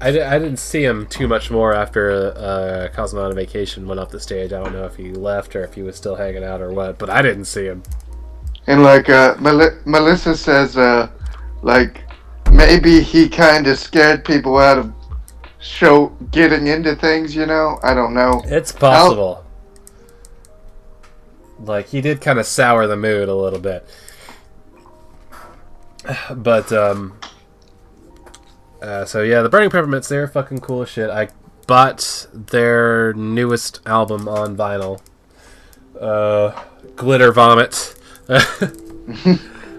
I, 0.00 0.08
I 0.08 0.38
didn't 0.38 0.58
see 0.58 0.84
him 0.84 1.06
too 1.06 1.26
much 1.26 1.50
more 1.50 1.72
after 1.72 2.32
uh, 2.36 2.88
Cosmo 2.94 3.24
on 3.24 3.34
vacation 3.34 3.86
went 3.88 3.98
off 3.98 4.10
the 4.10 4.20
stage. 4.20 4.52
I 4.52 4.62
don't 4.62 4.72
know 4.72 4.84
if 4.84 4.96
he 4.96 5.12
left 5.12 5.56
or 5.56 5.64
if 5.64 5.74
he 5.74 5.82
was 5.82 5.96
still 5.96 6.14
hanging 6.14 6.44
out 6.44 6.60
or 6.60 6.70
what, 6.72 6.98
but 6.98 7.08
I 7.08 7.22
didn't 7.22 7.46
see 7.46 7.64
him. 7.64 7.82
And 8.66 8.82
like 8.82 9.08
uh, 9.08 9.36
Mel- 9.40 9.78
Melissa 9.84 10.36
says, 10.36 10.76
uh, 10.76 11.08
like 11.62 12.03
maybe 12.54 13.00
he 13.02 13.28
kind 13.28 13.66
of 13.66 13.78
scared 13.78 14.24
people 14.24 14.58
out 14.58 14.78
of 14.78 14.92
show 15.58 16.08
getting 16.30 16.66
into 16.66 16.94
things. 16.96 17.34
You 17.34 17.46
know, 17.46 17.78
I 17.82 17.94
don't 17.94 18.14
know. 18.14 18.42
It's 18.46 18.72
possible. 18.72 19.44
Like 21.58 21.88
he 21.88 22.00
did 22.00 22.20
kind 22.20 22.38
of 22.38 22.46
sour 22.46 22.86
the 22.86 22.96
mood 22.96 23.28
a 23.28 23.34
little 23.34 23.60
bit, 23.60 23.86
but 26.34 26.72
um. 26.72 27.18
Uh, 28.82 29.04
so 29.04 29.22
yeah, 29.22 29.40
the 29.40 29.48
Burning 29.48 29.70
Peppermints, 29.70 30.08
they're 30.08 30.28
fucking 30.28 30.58
cool 30.60 30.82
as 30.82 30.90
shit. 30.90 31.08
I 31.08 31.28
bought 31.66 32.26
their 32.34 33.14
newest 33.14 33.80
album 33.86 34.28
on 34.28 34.58
vinyl. 34.58 35.00
Uh, 35.98 36.52
Glitter 36.94 37.32
Vomit. 37.32 37.94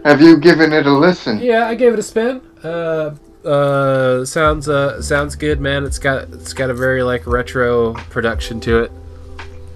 Have 0.05 0.21
you 0.21 0.37
given 0.37 0.73
it 0.73 0.87
a 0.87 0.91
listen? 0.91 1.39
Yeah, 1.39 1.67
I 1.67 1.75
gave 1.75 1.93
it 1.93 1.99
a 1.99 2.03
spin. 2.03 2.41
Uh, 2.65 3.15
uh, 3.47 4.25
sounds 4.25 4.67
uh 4.67 4.99
sounds 5.01 5.35
good, 5.35 5.61
man. 5.61 5.85
It's 5.85 5.99
got 5.99 6.29
it's 6.33 6.53
got 6.53 6.71
a 6.71 6.73
very 6.73 7.03
like 7.03 7.27
retro 7.27 7.93
production 7.93 8.59
to 8.61 8.79
it, 8.79 8.91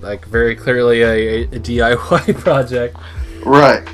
like 0.02 0.26
very 0.26 0.56
clearly 0.56 1.04
a, 1.04 1.08
a, 1.08 1.44
a 1.44 1.48
DIY 1.60 2.40
project. 2.40 2.98
Right. 3.46 3.88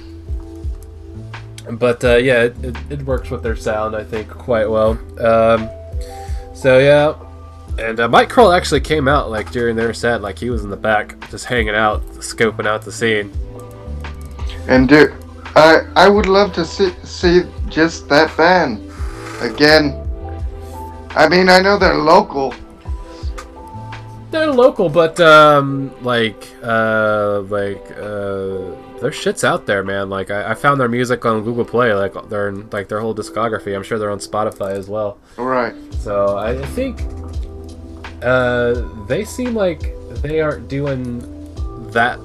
But 1.71 2.03
uh, 2.05 2.15
yeah, 2.17 2.43
it, 2.43 2.63
it, 2.63 2.77
it 2.89 3.01
works 3.01 3.29
with 3.29 3.43
their 3.43 3.55
sound, 3.55 3.95
I 3.95 4.03
think, 4.03 4.29
quite 4.29 4.69
well. 4.69 4.91
Um, 5.19 5.69
so 6.53 6.79
yeah, 6.79 7.15
and 7.77 7.99
uh, 7.99 8.07
Mike 8.07 8.29
Krol 8.29 8.55
actually 8.55 8.81
came 8.81 9.09
out 9.09 9.29
like 9.29 9.51
during 9.51 9.75
their 9.75 9.93
set, 9.93 10.21
like 10.21 10.39
he 10.39 10.49
was 10.49 10.63
in 10.63 10.69
the 10.69 10.77
back, 10.77 11.29
just 11.29 11.45
hanging 11.45 11.75
out, 11.75 12.01
scoping 12.19 12.65
out 12.65 12.83
the 12.83 12.93
scene. 12.93 13.33
And 14.69 14.87
do 14.87 15.13
I 15.55 15.85
I 15.97 16.07
would 16.07 16.27
love 16.27 16.53
to 16.53 16.63
see 16.63 16.93
see 17.03 17.43
just 17.67 18.07
that 18.09 18.35
band 18.37 18.84
again. 19.41 20.01
I 21.11 21.29
mean, 21.29 21.49
I 21.49 21.59
know 21.61 21.77
they're 21.77 21.95
local. 21.97 22.53
They're 24.31 24.51
local, 24.51 24.89
but 24.89 25.19
um, 25.21 25.93
like, 26.03 26.49
uh, 26.61 27.41
like, 27.41 27.89
uh, 27.97 28.75
their 28.99 29.11
shit's 29.11 29.43
out 29.43 29.65
there, 29.65 29.83
man. 29.83 30.09
Like, 30.09 30.29
I, 30.29 30.51
I 30.51 30.53
found 30.55 30.79
their 30.79 30.89
music 30.89 31.25
on 31.25 31.43
Google 31.43 31.63
Play, 31.63 31.93
like 31.93 32.13
their 32.27 32.51
like 32.51 32.89
their 32.89 32.99
whole 32.99 33.15
discography. 33.15 33.75
I'm 33.75 33.83
sure 33.83 33.97
they're 33.97 34.11
on 34.11 34.19
Spotify 34.19 34.71
as 34.71 34.89
well. 34.89 35.19
Right. 35.37 35.75
So 35.99 36.37
I 36.37 36.49
I 36.51 36.65
think 36.67 37.01
uh, 38.23 38.83
they 39.07 39.23
seem 39.23 39.53
like 39.53 39.93
they 40.21 40.41
aren't 40.41 40.67
doing 40.67 41.19
that 41.91 42.19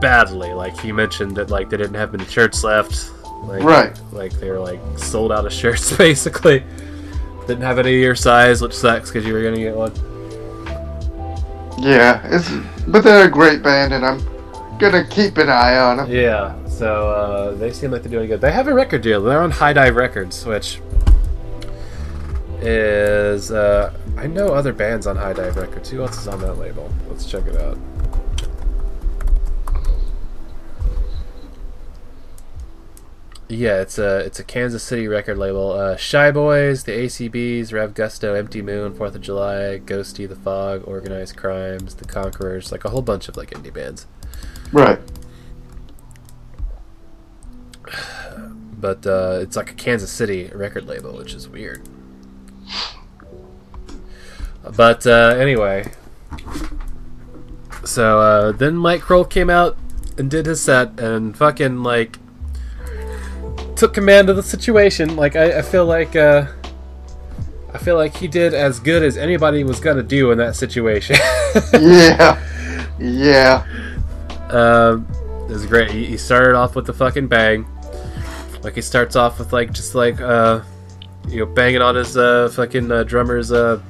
badly. 0.00 0.52
Like 0.52 0.78
he 0.78 0.92
mentioned 0.92 1.36
that 1.36 1.50
like 1.50 1.68
they 1.68 1.76
didn't 1.76 1.96
have 1.96 2.12
many 2.12 2.24
shirts 2.26 2.64
left. 2.64 3.10
Like, 3.46 3.62
Right. 3.62 4.00
Like 4.12 4.32
they 4.34 4.50
were 4.50 4.58
like 4.60 4.80
sold 4.96 5.32
out 5.32 5.46
of 5.46 5.52
shirts 5.52 5.96
basically. 5.96 6.62
Didn't 7.46 7.62
have 7.62 7.78
any 7.78 7.94
of 7.94 8.00
your 8.00 8.14
size, 8.14 8.62
which 8.62 8.72
sucks 8.72 9.10
because 9.10 9.26
you 9.26 9.34
were 9.34 9.42
gonna 9.42 9.58
get 9.58 9.74
one. 9.76 9.92
Yeah. 11.78 12.20
It's 12.24 12.50
but 12.86 13.02
they're 13.04 13.26
a 13.26 13.30
great 13.30 13.62
band, 13.62 13.92
and 13.92 14.04
I'm 14.04 14.18
gonna 14.78 15.06
keep 15.06 15.36
an 15.38 15.48
eye 15.48 15.76
on 15.78 15.98
them. 15.98 16.10
Yeah. 16.10 16.54
So 16.66 17.10
uh, 17.10 17.54
they 17.54 17.72
seem 17.72 17.90
like 17.90 18.02
they're 18.02 18.10
doing 18.10 18.28
good. 18.28 18.40
They 18.40 18.50
have 18.52 18.66
a 18.66 18.74
record 18.74 19.02
deal. 19.02 19.22
They're 19.22 19.40
on 19.42 19.50
High 19.50 19.72
Dive 19.74 19.94
Records, 19.96 20.44
which 20.44 20.80
is 22.60 23.50
uh, 23.52 23.92
I 24.16 24.26
know 24.26 24.48
other 24.48 24.72
bands 24.72 25.06
on 25.06 25.16
High 25.16 25.34
Dive 25.34 25.56
Records. 25.56 25.90
Who 25.90 26.02
else 26.02 26.18
is 26.18 26.28
on 26.28 26.40
that 26.40 26.54
label? 26.54 26.90
Let's 27.08 27.26
check 27.26 27.46
it 27.46 27.56
out. 27.56 27.78
Yeah, 33.48 33.82
it's 33.82 33.98
a 33.98 34.20
it's 34.20 34.40
a 34.40 34.44
Kansas 34.44 34.82
City 34.82 35.06
record 35.06 35.36
label. 35.36 35.72
Uh, 35.72 35.96
Shy 35.96 36.30
Boys, 36.30 36.84
the 36.84 36.92
ACBs, 36.92 37.72
Rev 37.72 37.92
Gusto, 37.94 38.34
Empty 38.34 38.62
Moon, 38.62 38.94
Fourth 38.94 39.14
of 39.14 39.20
July, 39.20 39.80
Ghosty, 39.84 40.26
The 40.26 40.36
Fog, 40.36 40.82
Organized 40.86 41.36
Crimes, 41.36 41.94
The 41.94 42.06
Conquerors, 42.06 42.72
like 42.72 42.84
a 42.86 42.88
whole 42.88 43.02
bunch 43.02 43.28
of 43.28 43.36
like 43.36 43.50
indie 43.50 43.72
bands. 43.72 44.06
Right. 44.72 44.98
but 48.78 49.06
uh, 49.06 49.38
it's 49.40 49.56
like 49.56 49.70
a 49.70 49.74
Kansas 49.74 50.10
City 50.10 50.50
record 50.54 50.86
label, 50.86 51.16
which 51.16 51.34
is 51.34 51.48
weird. 51.48 51.86
But 54.74 55.06
uh, 55.06 55.36
anyway, 55.38 55.92
so 57.84 58.20
uh, 58.20 58.52
then 58.52 58.76
Mike 58.76 59.02
Krol 59.02 59.28
came 59.28 59.50
out 59.50 59.76
and 60.16 60.30
did 60.30 60.46
his 60.46 60.62
set, 60.62 60.98
and 60.98 61.36
fucking 61.36 61.82
like 61.82 62.18
took 63.76 63.94
command 63.94 64.30
of 64.30 64.36
the 64.36 64.42
situation. 64.42 65.16
Like 65.16 65.36
I, 65.36 65.58
I 65.58 65.62
feel 65.62 65.86
like 65.86 66.14
uh, 66.16 66.46
I 67.72 67.78
feel 67.78 67.96
like 67.96 68.16
he 68.16 68.28
did 68.28 68.54
as 68.54 68.78
good 68.80 69.02
as 69.02 69.16
anybody 69.16 69.64
was 69.64 69.80
gonna 69.80 70.02
do 70.02 70.30
in 70.30 70.38
that 70.38 70.56
situation. 70.56 71.16
yeah, 71.74 72.40
yeah. 72.98 73.64
Um, 74.50 75.06
it 75.48 75.52
was 75.52 75.66
great. 75.66 75.90
He, 75.90 76.06
he 76.06 76.16
started 76.16 76.54
off 76.54 76.74
with 76.76 76.86
the 76.86 76.92
fucking 76.92 77.26
bang. 77.28 77.66
Like 78.62 78.74
he 78.76 78.80
starts 78.82 79.16
off 79.16 79.38
with 79.38 79.52
like 79.52 79.72
just 79.72 79.94
like 79.94 80.20
uh, 80.20 80.60
you 81.28 81.40
know, 81.40 81.46
banging 81.46 81.82
on 81.82 81.94
his 81.96 82.16
uh 82.16 82.48
fucking 82.54 82.90
uh, 82.90 83.02
drummer's 83.04 83.52
uh 83.52 83.80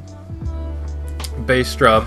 bass 1.47 1.75
drum. 1.75 2.07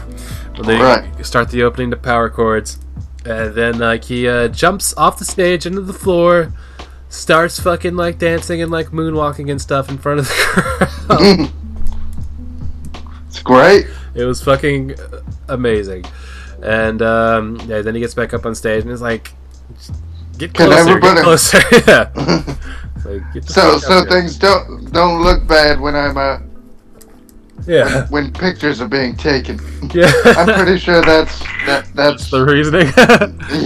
When 0.55 0.65
they 0.67 0.77
Right. 0.77 1.25
start 1.25 1.49
the 1.51 1.63
opening 1.63 1.91
to 1.91 1.97
power 1.97 2.29
chords, 2.29 2.79
and 3.25 3.53
then 3.53 3.77
like 3.77 4.03
he 4.03 4.27
uh, 4.27 4.47
jumps 4.47 4.93
off 4.97 5.19
the 5.19 5.25
stage 5.25 5.65
into 5.67 5.81
the 5.81 5.93
floor, 5.93 6.51
starts 7.09 7.59
fucking 7.59 7.95
like 7.95 8.19
dancing 8.19 8.61
and 8.61 8.71
like 8.71 8.87
moonwalking 8.87 9.49
and 9.51 9.61
stuff 9.61 9.89
in 9.89 9.97
front 9.97 10.19
of 10.19 10.27
the 10.27 10.33
crowd. 11.07 11.51
It's 13.27 13.39
great. 13.41 13.87
It 14.15 14.23
was 14.25 14.41
fucking 14.43 14.95
amazing. 15.47 16.05
And 16.63 17.01
um, 17.01 17.59
yeah, 17.67 17.81
then 17.81 17.93
he 17.95 18.01
gets 18.01 18.13
back 18.13 18.33
up 18.33 18.45
on 18.45 18.55
stage 18.55 18.83
and 18.83 18.91
is 18.91 19.01
like, 19.01 19.31
"Get 20.37 20.53
Can 20.53 20.67
closer, 20.69 20.79
everybody- 20.89 21.15
get 21.15 21.23
closer." 21.23 21.59
yeah. 21.87 22.55
Like, 23.05 23.21
get 23.33 23.45
So 23.45 23.77
so 23.77 24.01
here. 24.01 24.09
things 24.09 24.37
don't 24.37 24.91
don't 24.91 25.21
look 25.21 25.47
bad 25.47 25.79
when 25.79 25.95
I'm 25.95 26.17
uh 26.17 26.39
Yeah, 27.67 28.07
when 28.09 28.33
pictures 28.33 28.81
are 28.81 28.87
being 28.87 29.15
taken. 29.15 29.59
yeah. 29.93 30.11
I'm 30.25 30.47
pretty 30.47 30.79
sure 30.79 31.01
that's 31.03 31.37
that 31.67 31.85
That's 31.93 31.93
that's 31.93 32.31
the 32.31 32.43
reasoning. 32.43 32.87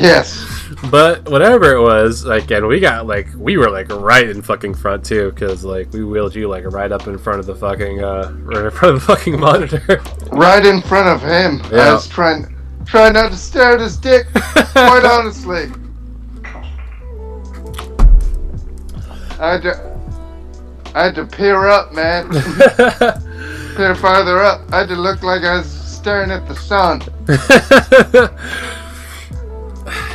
yes. 0.02 0.46
But 0.90 1.30
whatever 1.30 1.74
it 1.74 1.82
was, 1.82 2.26
like, 2.26 2.50
and 2.50 2.68
we 2.68 2.80
got 2.80 3.06
like 3.06 3.28
we 3.36 3.58
were 3.58 3.70
like 3.70 3.90
right 3.90 4.28
in 4.28 4.42
fucking 4.42 4.74
front 4.74 5.06
too, 5.06 5.32
because 5.32 5.64
like 5.64 5.92
we 5.94 6.04
wheeled 6.04 6.36
you 6.36 6.48
like 6.48 6.66
right 6.66 6.92
up 6.92 7.08
in 7.08 7.18
front 7.18 7.40
of 7.40 7.46
the 7.46 7.56
fucking 7.56 8.04
uh, 8.04 8.32
right 8.42 8.66
in 8.66 8.72
front 8.72 8.96
of 8.96 9.02
the 9.02 9.06
fucking 9.06 9.40
monitor. 9.40 10.02
Right 10.32 10.66
in 10.66 10.82
front 10.82 11.08
of 11.08 11.22
him. 11.22 11.62
Yeah. 11.72 11.90
I 11.90 11.94
was 11.94 12.08
trying 12.08 12.56
trying 12.86 13.14
not 13.14 13.32
to 13.32 13.38
stare 13.38 13.74
at 13.74 13.80
his 13.80 13.98
dick. 13.98 14.28
Quite 14.34 15.06
honestly. 15.10 15.70
I 19.40 19.54
had 19.54 19.62
to 19.64 19.92
I 20.96 21.06
had 21.06 21.16
to 21.16 21.26
peer 21.26 21.68
up, 21.68 21.94
man. 21.94 22.30
peer 23.76 23.96
farther 23.96 24.40
up. 24.40 24.62
I 24.74 24.80
had 24.80 24.90
to 24.90 24.96
look 24.96 25.22
like 25.22 25.44
I 25.44 25.58
was 25.58 25.72
staring 25.72 26.32
at 26.32 26.48
the 26.48 26.56
sun. 26.56 27.02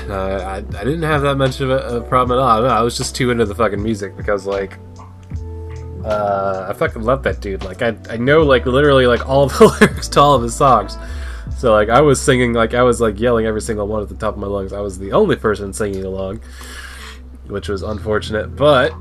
Uh, 0.09 0.39
I, 0.45 0.57
I 0.59 0.85
didn't 0.85 1.03
have 1.03 1.23
that 1.23 1.37
much 1.37 1.61
of 1.61 1.71
a, 1.71 1.97
a 1.99 2.01
problem 2.01 2.39
at 2.39 2.43
all. 2.43 2.63
No, 2.63 2.69
I 2.69 2.83
was 2.83 2.97
just 2.97 3.17
too 3.17 3.31
into 3.31 3.45
the 3.45 3.55
fucking 3.55 3.83
music 3.83 4.17
because, 4.17 4.47
like, 4.47 4.79
uh, 6.05 6.67
I 6.69 6.73
fucking 6.75 7.03
love 7.03 7.23
that 7.25 7.41
dude. 7.41 7.65
Like, 7.65 7.83
I, 7.83 7.97
I 8.09 8.17
know, 8.17 8.43
like, 8.43 8.67
literally, 8.67 9.07
like, 9.07 9.29
all 9.29 9.49
the 9.49 9.65
lyrics 9.81 10.09
to 10.11 10.21
all 10.21 10.35
of 10.35 10.43
his 10.43 10.55
songs. 10.55 10.97
So, 11.59 11.73
like, 11.73 11.89
I 11.89 12.01
was 12.01 12.21
singing, 12.21 12.53
like, 12.53 12.75
I 12.75 12.83
was, 12.83 13.01
like, 13.01 13.19
yelling 13.19 13.47
every 13.47 13.61
single 13.63 13.89
one 13.89 14.03
at 14.03 14.09
the 14.09 14.15
top 14.15 14.35
of 14.35 14.41
my 14.41 14.47
lungs. 14.47 14.73
I 14.73 14.81
was 14.81 14.99
the 14.99 15.13
only 15.13 15.37
person 15.37 15.73
singing 15.73 16.05
along, 16.05 16.41
which 17.49 17.69
was 17.69 17.83
unfortunate, 17.83 18.55
but 18.55 18.93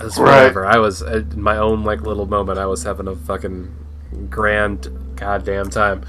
it's 0.00 0.18
Right. 0.18 0.36
whatever. 0.38 0.66
I 0.66 0.78
was, 0.78 1.02
uh, 1.02 1.22
in 1.30 1.40
my 1.40 1.58
own, 1.58 1.84
like, 1.84 2.00
little 2.02 2.26
moment, 2.26 2.58
I 2.58 2.66
was 2.66 2.82
having 2.82 3.06
a 3.06 3.14
fucking 3.14 3.72
grand 4.30 4.88
goddamn 5.14 5.70
time. 5.70 6.04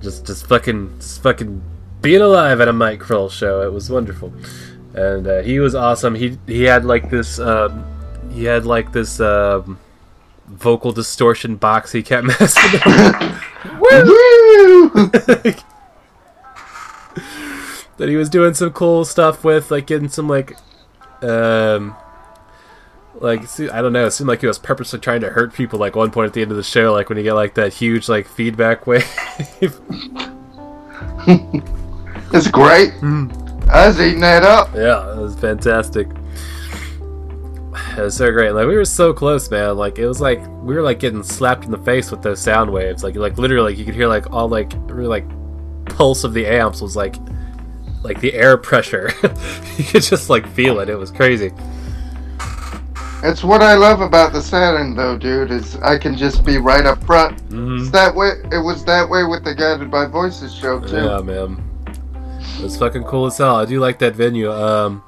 Just, 0.00 0.26
just 0.26 0.46
fucking, 0.46 0.96
just 0.98 1.22
fucking 1.22 1.62
being 2.06 2.22
alive 2.22 2.60
at 2.60 2.68
a 2.68 2.72
Mike 2.72 3.00
Krol 3.00 3.28
show. 3.28 3.62
It 3.62 3.72
was 3.72 3.90
wonderful, 3.90 4.32
and 4.94 5.26
uh, 5.26 5.42
he 5.42 5.58
was 5.58 5.74
awesome. 5.74 6.14
He 6.14 6.38
he 6.46 6.62
had 6.62 6.84
like 6.84 7.10
this, 7.10 7.40
um, 7.40 7.84
he 8.30 8.44
had 8.44 8.64
like 8.64 8.92
this 8.92 9.18
um, 9.18 9.80
vocal 10.46 10.92
distortion 10.92 11.56
box. 11.56 11.90
He 11.90 12.04
kept 12.04 12.24
messing 12.40 12.80
with. 13.80 14.06
Woo! 14.06 14.90
that 17.96 18.08
he 18.08 18.14
was 18.14 18.30
doing 18.30 18.54
some 18.54 18.70
cool 18.70 19.04
stuff 19.04 19.42
with, 19.42 19.72
like 19.72 19.88
getting 19.88 20.08
some 20.08 20.28
like, 20.28 20.56
um, 21.22 21.96
like 23.16 23.48
see- 23.48 23.68
I 23.68 23.82
don't 23.82 23.92
know. 23.92 24.06
It 24.06 24.12
seemed 24.12 24.28
like 24.28 24.42
he 24.42 24.46
was 24.46 24.60
purposely 24.60 25.00
trying 25.00 25.22
to 25.22 25.30
hurt 25.30 25.54
people. 25.54 25.80
Like 25.80 25.96
one 25.96 26.12
point 26.12 26.28
at 26.28 26.34
the 26.34 26.42
end 26.42 26.52
of 26.52 26.56
the 26.56 26.62
show, 26.62 26.92
like 26.92 27.08
when 27.08 27.18
you 27.18 27.24
get 27.24 27.34
like 27.34 27.54
that 27.54 27.74
huge 27.74 28.08
like 28.08 28.28
feedback 28.28 28.86
wave. 28.86 29.10
It's 32.32 32.48
great. 32.48 32.92
I 33.02 33.86
was 33.86 34.00
eating 34.00 34.20
that 34.20 34.42
up. 34.42 34.74
Yeah, 34.74 35.12
it 35.12 35.20
was 35.20 35.34
fantastic. 35.36 36.08
It 37.96 38.00
was 38.02 38.16
so 38.16 38.30
great. 38.30 38.50
Like 38.52 38.66
we 38.66 38.76
were 38.76 38.84
so 38.84 39.12
close, 39.12 39.50
man. 39.50 39.76
Like 39.76 39.98
it 39.98 40.06
was 40.06 40.20
like 40.20 40.40
we 40.62 40.74
were 40.74 40.82
like 40.82 40.98
getting 40.98 41.22
slapped 41.22 41.64
in 41.64 41.70
the 41.70 41.78
face 41.78 42.10
with 42.10 42.22
those 42.22 42.40
sound 42.40 42.70
waves. 42.70 43.02
Like 43.02 43.16
like 43.16 43.38
literally, 43.38 43.74
you 43.74 43.84
could 43.84 43.94
hear 43.94 44.06
like 44.08 44.32
all 44.32 44.48
like 44.48 44.72
really 44.86 45.08
like 45.08 45.24
pulse 45.86 46.24
of 46.24 46.34
the 46.34 46.46
amps 46.46 46.80
was 46.82 46.94
like 46.96 47.16
like 48.02 48.20
the 48.20 48.34
air 48.34 48.56
pressure. 48.56 49.10
you 49.78 49.84
could 49.84 50.02
just 50.02 50.28
like 50.28 50.46
feel 50.48 50.80
it. 50.80 50.88
It 50.90 50.96
was 50.96 51.10
crazy. 51.10 51.52
It's 53.22 53.42
what 53.42 53.62
I 53.62 53.74
love 53.74 54.02
about 54.02 54.32
the 54.32 54.42
Saturn, 54.42 54.94
though, 54.94 55.16
dude. 55.16 55.50
Is 55.50 55.76
I 55.76 55.98
can 55.98 56.16
just 56.16 56.44
be 56.44 56.58
right 56.58 56.84
up 56.84 57.02
front. 57.04 57.40
hmm 57.42 57.78
It's 57.78 57.90
that 57.90 58.14
way. 58.14 58.32
It 58.52 58.58
was 58.62 58.84
that 58.84 59.08
way 59.08 59.24
with 59.24 59.42
the 59.42 59.54
Guided 59.54 59.90
by 59.90 60.06
Voices 60.06 60.54
show 60.54 60.80
too. 60.80 60.96
Yeah, 60.96 61.20
man. 61.22 61.62
It 62.58 62.62
was 62.62 62.76
fucking 62.76 63.04
cool 63.04 63.26
as 63.26 63.38
hell. 63.38 63.56
I 63.56 63.64
do 63.64 63.80
like 63.80 63.98
that 63.98 64.14
venue. 64.14 64.50
Um, 64.50 65.02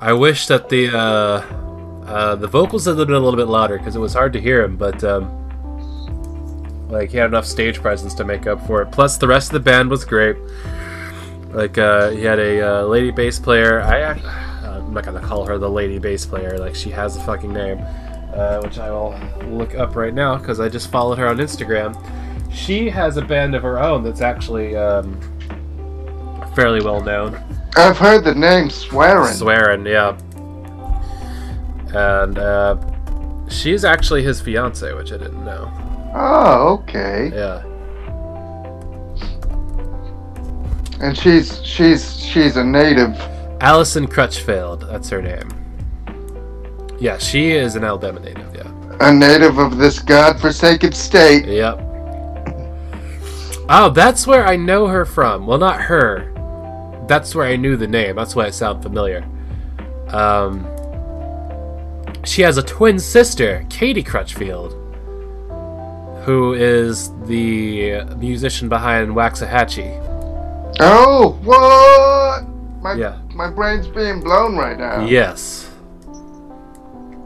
I 0.00 0.12
wish 0.12 0.46
that 0.46 0.68
the 0.68 0.88
uh, 0.96 1.42
uh, 2.06 2.34
the 2.36 2.46
vocals 2.48 2.86
had 2.86 2.96
been 2.96 3.10
a 3.10 3.18
little 3.18 3.36
bit 3.36 3.48
louder 3.48 3.76
because 3.76 3.96
it 3.96 4.00
was 4.00 4.14
hard 4.14 4.32
to 4.32 4.40
hear 4.40 4.62
him, 4.62 4.76
but 4.76 5.02
um, 5.04 5.28
like 6.88 7.10
he 7.10 7.18
had 7.18 7.26
enough 7.26 7.46
stage 7.46 7.80
presence 7.80 8.14
to 8.14 8.24
make 8.24 8.46
up 8.46 8.66
for 8.66 8.80
it. 8.82 8.90
Plus, 8.92 9.18
the 9.18 9.28
rest 9.28 9.48
of 9.48 9.52
the 9.54 9.60
band 9.70 9.90
was 9.90 10.04
great. 10.04 10.36
Like 11.50 11.76
uh, 11.78 12.10
he 12.10 12.22
had 12.22 12.38
a 12.38 12.60
uh, 12.60 12.82
lady 12.84 13.10
bass 13.10 13.38
player. 13.38 13.80
I 13.82 14.12
ac- 14.12 14.24
I'm 14.64 14.94
not 14.94 15.04
gonna 15.04 15.20
call 15.20 15.44
her 15.46 15.58
the 15.58 15.68
lady 15.68 15.98
bass 15.98 16.24
player. 16.24 16.58
Like 16.58 16.74
she 16.74 16.90
has 16.90 17.16
a 17.16 17.20
fucking 17.24 17.52
name, 17.52 17.78
uh, 18.34 18.60
which 18.62 18.78
I 18.78 18.90
will 18.90 19.18
look 19.48 19.74
up 19.74 19.96
right 19.96 20.14
now 20.14 20.38
because 20.38 20.60
I 20.60 20.68
just 20.68 20.90
followed 20.90 21.18
her 21.18 21.26
on 21.26 21.38
Instagram. 21.38 21.94
She 22.52 22.88
has 22.88 23.16
a 23.18 23.22
band 23.22 23.54
of 23.54 23.62
her 23.62 23.78
own 23.78 24.02
that's 24.02 24.22
actually 24.22 24.76
um, 24.76 25.20
fairly 26.58 26.80
well 26.82 27.00
known. 27.00 27.40
I've 27.76 27.96
heard 27.96 28.24
the 28.24 28.34
name 28.34 28.68
Swearin'. 28.68 29.32
Swearin', 29.32 29.86
yeah. 29.86 30.18
And 31.94 32.36
uh, 32.36 32.76
she's 33.48 33.84
actually 33.84 34.24
his 34.24 34.40
fiance, 34.40 34.92
which 34.92 35.12
I 35.12 35.18
didn't 35.18 35.44
know. 35.44 35.70
oh, 36.16 36.80
okay. 36.80 37.30
Yeah. 37.32 37.62
And 41.00 41.16
she's 41.16 41.64
she's 41.64 42.20
she's 42.20 42.56
a 42.56 42.64
native. 42.64 43.16
Allison 43.60 44.08
Crutchfield, 44.08 44.80
that's 44.80 45.08
her 45.10 45.22
name. 45.22 45.48
Yeah, 46.98 47.18
she 47.18 47.52
is 47.52 47.76
an 47.76 47.84
Alabama 47.84 48.18
native, 48.18 48.52
yeah. 48.52 48.68
A 49.00 49.12
native 49.12 49.58
of 49.58 49.78
this 49.78 50.00
godforsaken 50.00 50.90
state. 50.90 51.46
Yep. 51.46 51.84
Oh, 53.68 53.90
that's 53.94 54.26
where 54.26 54.44
I 54.44 54.56
know 54.56 54.88
her 54.88 55.04
from. 55.04 55.46
Well, 55.46 55.58
not 55.58 55.80
her. 55.82 56.34
That's 57.08 57.34
where 57.34 57.46
I 57.46 57.56
knew 57.56 57.76
the 57.76 57.88
name. 57.88 58.16
That's 58.16 58.36
why 58.36 58.46
it 58.46 58.52
sounded 58.54 58.82
familiar. 58.82 59.24
Um, 60.08 60.66
she 62.24 62.42
has 62.42 62.56
a 62.58 62.62
twin 62.62 62.98
sister, 62.98 63.64
Katie 63.70 64.02
Crutchfield, 64.02 64.72
who 66.24 66.52
is 66.54 67.10
the 67.26 68.02
musician 68.16 68.68
behind 68.68 69.10
Waxahatchee. 69.10 69.96
Oh, 70.80 71.38
what? 71.42 72.44
My 72.82 72.92
Yeah. 72.94 73.16
my 73.34 73.50
brain's 73.50 73.88
being 73.88 74.20
blown 74.20 74.56
right 74.56 74.78
now. 74.78 75.04
Yes. 75.04 75.64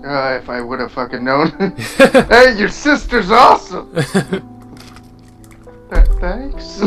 Uh, 0.04 0.38
if 0.40 0.48
I 0.48 0.60
would 0.60 0.80
have 0.80 0.92
fucking 0.92 1.22
known. 1.24 1.50
hey, 1.98 2.54
your 2.56 2.68
sister's 2.68 3.30
awesome. 3.30 3.92
Th- 5.90 6.06
Thanks. 6.20 6.80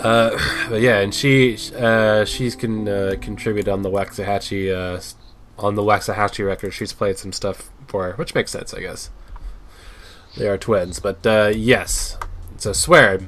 Uh, 0.00 0.30
but 0.68 0.80
yeah, 0.80 1.00
and 1.00 1.14
she 1.14 1.56
uh, 1.76 2.24
she's 2.24 2.56
can 2.56 2.88
uh, 2.88 3.14
contribute 3.20 3.68
on 3.68 3.82
the 3.82 3.90
Waxahatchee 3.90 4.74
uh, 4.74 5.00
on 5.58 5.74
the 5.74 5.82
Waxahatchee 5.82 6.46
record. 6.46 6.72
She's 6.72 6.92
played 6.92 7.18
some 7.18 7.32
stuff 7.32 7.70
for 7.86 8.04
her, 8.04 8.12
which 8.14 8.34
makes 8.34 8.50
sense, 8.50 8.72
I 8.72 8.80
guess. 8.80 9.10
They 10.36 10.48
are 10.48 10.56
twins, 10.56 11.00
but 11.00 11.26
uh, 11.26 11.52
yes, 11.54 12.16
so 12.56 12.72
swear. 12.72 13.20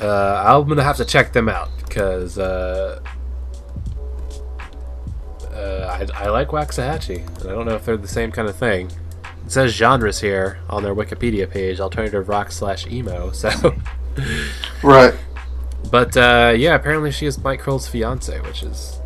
Uh, 0.00 0.44
I'm 0.46 0.68
gonna 0.68 0.82
have 0.82 0.96
to 0.98 1.04
check 1.04 1.32
them 1.32 1.48
out 1.48 1.68
because 1.78 2.38
uh, 2.38 3.00
uh, 5.52 6.06
I, 6.14 6.24
I 6.24 6.28
like 6.28 6.48
Waxahatchee, 6.48 7.40
and 7.40 7.50
I 7.50 7.54
don't 7.54 7.66
know 7.66 7.74
if 7.74 7.84
they're 7.84 7.96
the 7.96 8.08
same 8.08 8.30
kind 8.30 8.48
of 8.48 8.56
thing. 8.56 8.90
It 9.44 9.52
says 9.52 9.72
genres 9.72 10.20
here 10.20 10.58
on 10.70 10.82
their 10.82 10.94
Wikipedia 10.94 11.50
page: 11.50 11.80
alternative 11.80 12.28
rock 12.30 12.50
slash 12.50 12.86
emo. 12.86 13.32
So. 13.32 13.50
right. 14.82 15.14
But 15.90 16.16
uh, 16.16 16.54
yeah, 16.56 16.74
apparently 16.74 17.12
she 17.12 17.26
is 17.26 17.38
Mike 17.38 17.60
Krol's 17.62 17.86
fiance, 17.88 18.40
which 18.40 18.62
is 18.62 19.00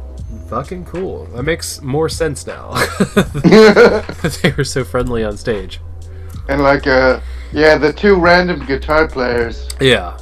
fucking 0.48 0.86
cool. 0.86 1.26
That 1.26 1.42
makes 1.42 1.80
more 1.82 2.08
sense 2.08 2.46
now. 2.46 2.70
they 4.42 4.52
were 4.56 4.64
so 4.64 4.84
friendly 4.84 5.22
on 5.24 5.36
stage. 5.36 5.80
And 6.48 6.62
like, 6.62 6.86
uh, 6.86 7.20
yeah, 7.52 7.76
the 7.76 7.92
two 7.92 8.16
random 8.18 8.64
guitar 8.66 9.06
players 9.06 9.68
Yeah, 9.80 10.18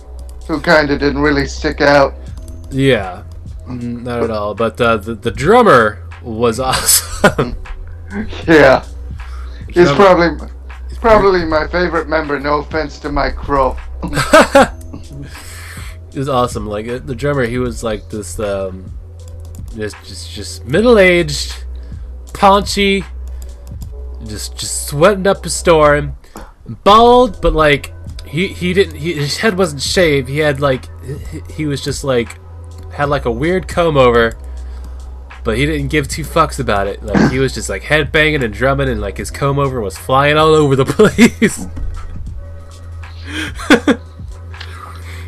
who 0.46 0.60
kind 0.60 0.90
of 0.90 0.98
didn't 0.98 1.20
really 1.22 1.46
stick 1.46 1.80
out. 1.80 2.14
yeah, 2.70 3.22
Mm, 3.66 4.02
not 4.02 4.22
at 4.22 4.30
all. 4.30 4.54
But 4.54 4.80
uh, 4.80 4.96
the 4.96 5.14
the 5.14 5.30
drummer 5.30 6.02
was 6.22 6.58
awesome. 6.68 7.54
Yeah, 8.46 8.84
he's 9.68 9.92
probably 9.92 10.30
probably 10.96 11.44
my 11.44 11.66
favorite 11.68 12.08
member. 12.08 12.40
No 12.40 12.58
offense 12.60 12.98
to 13.00 13.12
Mike 13.12 13.36
Krol. 13.36 13.78
Was 16.18 16.28
awesome. 16.28 16.66
Like 16.66 16.86
the 17.06 17.14
drummer, 17.14 17.44
he 17.44 17.58
was 17.58 17.82
like 17.82 18.08
this, 18.10 18.38
um, 18.38 18.92
just 19.74 19.96
just 20.04 20.30
just 20.30 20.64
middle 20.64 20.98
aged, 20.98 21.64
paunchy, 22.34 23.04
just 24.26 24.56
just 24.56 24.86
sweating 24.86 25.26
up 25.26 25.44
a 25.46 25.50
storm, 25.50 26.16
bald, 26.84 27.40
but 27.40 27.52
like 27.52 27.92
he 28.26 28.48
he 28.48 28.72
didn't 28.72 28.96
he, 28.96 29.14
his 29.14 29.38
head 29.38 29.56
wasn't 29.56 29.82
shaved. 29.82 30.28
He 30.28 30.38
had 30.38 30.60
like 30.60 30.88
he, 31.04 31.40
he 31.54 31.66
was 31.66 31.82
just 31.82 32.04
like 32.04 32.38
had 32.92 33.08
like 33.08 33.24
a 33.24 33.32
weird 33.32 33.68
comb 33.68 33.96
over. 33.96 34.36
But 35.44 35.56
he 35.56 35.64
didn't 35.64 35.88
give 35.88 36.08
two 36.08 36.24
fucks 36.24 36.58
about 36.58 36.88
it. 36.88 37.02
Like 37.02 37.30
he 37.30 37.38
was 37.38 37.54
just 37.54 37.70
like 37.70 37.82
head 37.82 38.12
banging 38.12 38.42
and 38.42 38.52
drumming, 38.52 38.88
and 38.88 39.00
like 39.00 39.16
his 39.16 39.30
comb 39.30 39.58
over 39.58 39.80
was 39.80 39.96
flying 39.96 40.36
all 40.36 40.52
over 40.52 40.76
the 40.76 40.84
place. 40.84 41.66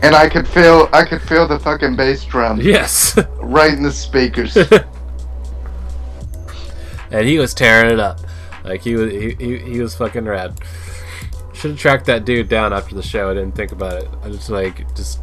And 0.03 0.15
I 0.15 0.29
could 0.29 0.49
feel 0.49 0.89
I 0.93 1.05
could 1.05 1.23
feel 1.23 1.47
the 1.47 1.59
fucking 1.59 1.97
bass 1.97 2.25
drum 2.25 2.61
yes. 2.61 3.19
right 3.41 3.73
in 3.73 3.83
the 3.83 3.93
speakers. 3.93 4.57
and 7.11 7.27
he 7.27 7.39
was 7.39 7.53
tearing 7.53 7.93
it 7.93 8.01
up. 8.01 8.21
Like 8.65 8.83
he 8.83 8.95
was, 8.95 9.13
he, 9.13 9.35
he, 9.35 9.59
he 9.59 9.81
was 9.81 9.95
fucking 9.95 10.25
rad. 10.25 10.59
Should 11.53 11.73
have 11.73 11.81
tracked 11.81 12.07
that 12.07 12.25
dude 12.25 12.49
down 12.49 12.73
after 12.73 12.95
the 12.95 13.03
show. 13.03 13.31
I 13.31 13.35
didn't 13.35 13.55
think 13.55 13.73
about 13.73 14.03
it. 14.03 14.09
I 14.23 14.31
just 14.31 14.49
like 14.49 14.95
just, 14.95 15.21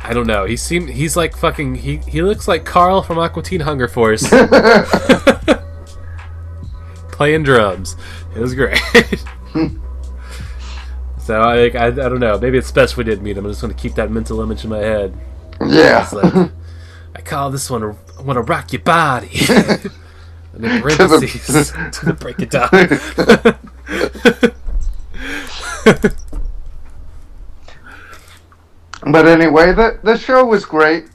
I 0.00 0.12
don't 0.12 0.26
know. 0.26 0.44
He 0.44 0.56
seemed 0.56 0.90
he's 0.90 1.16
like 1.16 1.36
fucking 1.36 1.76
he 1.76 1.98
he 1.98 2.22
looks 2.22 2.46
like 2.46 2.64
Carl 2.64 3.02
from 3.02 3.18
Aqua 3.18 3.42
Teen 3.42 3.60
Hunger 3.60 3.88
Force 3.88 4.28
playing 7.10 7.42
drums. 7.42 7.96
It 8.34 8.40
was 8.40 8.54
great. 8.54 8.80
So 11.24 11.40
I, 11.40 11.68
I 11.68 11.86
I 11.86 11.90
don't 11.90 12.20
know. 12.20 12.38
Maybe 12.38 12.58
it's 12.58 12.70
best 12.70 12.96
we 12.96 13.04
didn't 13.04 13.24
meet 13.24 13.36
him. 13.36 13.44
I'm 13.44 13.50
just 13.50 13.60
gonna 13.60 13.74
keep 13.74 13.94
that 13.94 14.10
mental 14.10 14.40
image 14.40 14.64
in 14.64 14.70
my 14.70 14.78
head. 14.78 15.16
yeah. 15.66 16.08
Like 16.12 16.50
I 17.14 17.20
call 17.20 17.50
this 17.50 17.70
one 17.70 17.82
a, 17.82 17.90
I 18.18 18.22
want 18.22 18.36
to 18.36 18.42
rock 18.42 18.72
your 18.72 18.82
body. 18.82 19.30
and 19.48 20.64
then 20.64 20.82
parentheses 20.82 21.72
to 22.00 22.12
break 22.12 22.38
it 22.40 22.50
down. 22.50 22.68
But 29.04 29.26
anyway, 29.26 29.72
the 29.72 29.98
the 30.02 30.16
show 30.16 30.44
was 30.44 30.64
great. 30.64 31.06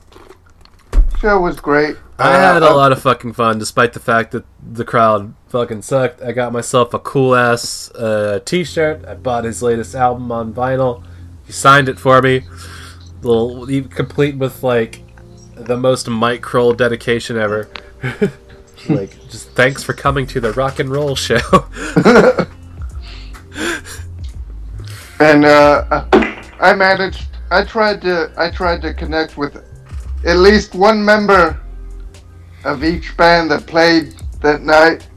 Show 1.19 1.39
was 1.39 1.59
great. 1.59 1.95
I 2.19 2.31
had 2.31 2.63
Uh, 2.63 2.73
a 2.73 2.73
lot 2.73 2.91
of 2.91 3.01
fucking 3.01 3.33
fun, 3.33 3.59
despite 3.59 3.93
the 3.93 3.99
fact 3.99 4.31
that 4.31 4.43
the 4.73 4.83
crowd 4.83 5.33
fucking 5.49 5.83
sucked. 5.83 6.21
I 6.21 6.31
got 6.31 6.51
myself 6.51 6.93
a 6.93 6.99
cool 6.99 7.35
ass 7.35 7.91
uh, 7.91 8.39
T-shirt. 8.43 9.05
I 9.07 9.13
bought 9.13 9.43
his 9.43 9.61
latest 9.61 9.93
album 9.93 10.31
on 10.31 10.53
vinyl. 10.53 11.03
He 11.45 11.51
signed 11.51 11.89
it 11.89 11.99
for 11.99 12.21
me. 12.21 12.41
Little, 13.21 13.67
complete 13.89 14.35
with 14.35 14.63
like 14.63 15.01
the 15.55 15.77
most 15.77 16.07
Mike 16.09 16.41
Krol 16.41 16.75
dedication 16.75 17.37
ever. 17.37 17.69
like, 18.89 19.11
just 19.29 19.49
thanks 19.51 19.83
for 19.83 19.93
coming 19.93 20.25
to 20.27 20.39
the 20.39 20.53
rock 20.53 20.79
and 20.79 20.89
roll 20.89 21.15
show. 21.15 21.37
and 25.19 25.45
uh, 25.45 26.05
I 26.59 26.73
managed. 26.73 27.27
I 27.51 27.63
tried 27.63 28.01
to. 28.01 28.31
I 28.37 28.49
tried 28.49 28.81
to 28.81 28.93
connect 28.93 29.37
with 29.37 29.63
at 30.25 30.37
least 30.37 30.73
one 30.75 31.03
member 31.03 31.59
of 32.63 32.83
each 32.83 33.15
band 33.17 33.51
that 33.51 33.65
played 33.65 34.13
that 34.41 34.61
night, 34.61 35.07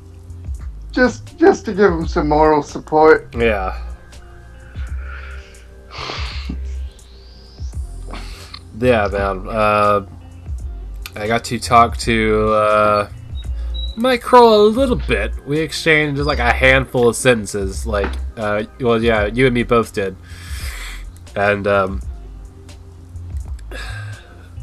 just 0.92 1.36
just 1.38 1.64
to 1.66 1.72
give 1.72 1.90
them 1.90 2.06
some 2.06 2.28
moral 2.28 2.62
support. 2.62 3.34
Yeah. 3.36 3.86
Yeah, 8.78 9.08
man. 9.12 9.46
Uh, 9.46 10.06
I 11.14 11.26
got 11.26 11.44
to 11.44 11.58
talk 11.58 11.98
to 11.98 12.48
uh, 12.52 13.10
Mike 13.96 14.22
Krol 14.22 14.60
a 14.60 14.78
little 14.78 14.96
bit. 14.96 15.32
We 15.46 15.58
exchanged 15.58 16.22
like 16.22 16.38
a 16.38 16.52
handful 16.52 17.08
of 17.08 17.16
sentences. 17.16 17.86
Like, 17.86 18.10
uh, 18.36 18.64
well, 18.80 19.02
yeah, 19.02 19.26
you 19.26 19.44
and 19.46 19.54
me 19.54 19.64
both 19.64 19.92
did. 19.92 20.16
And 21.36 21.66
um, 21.66 22.00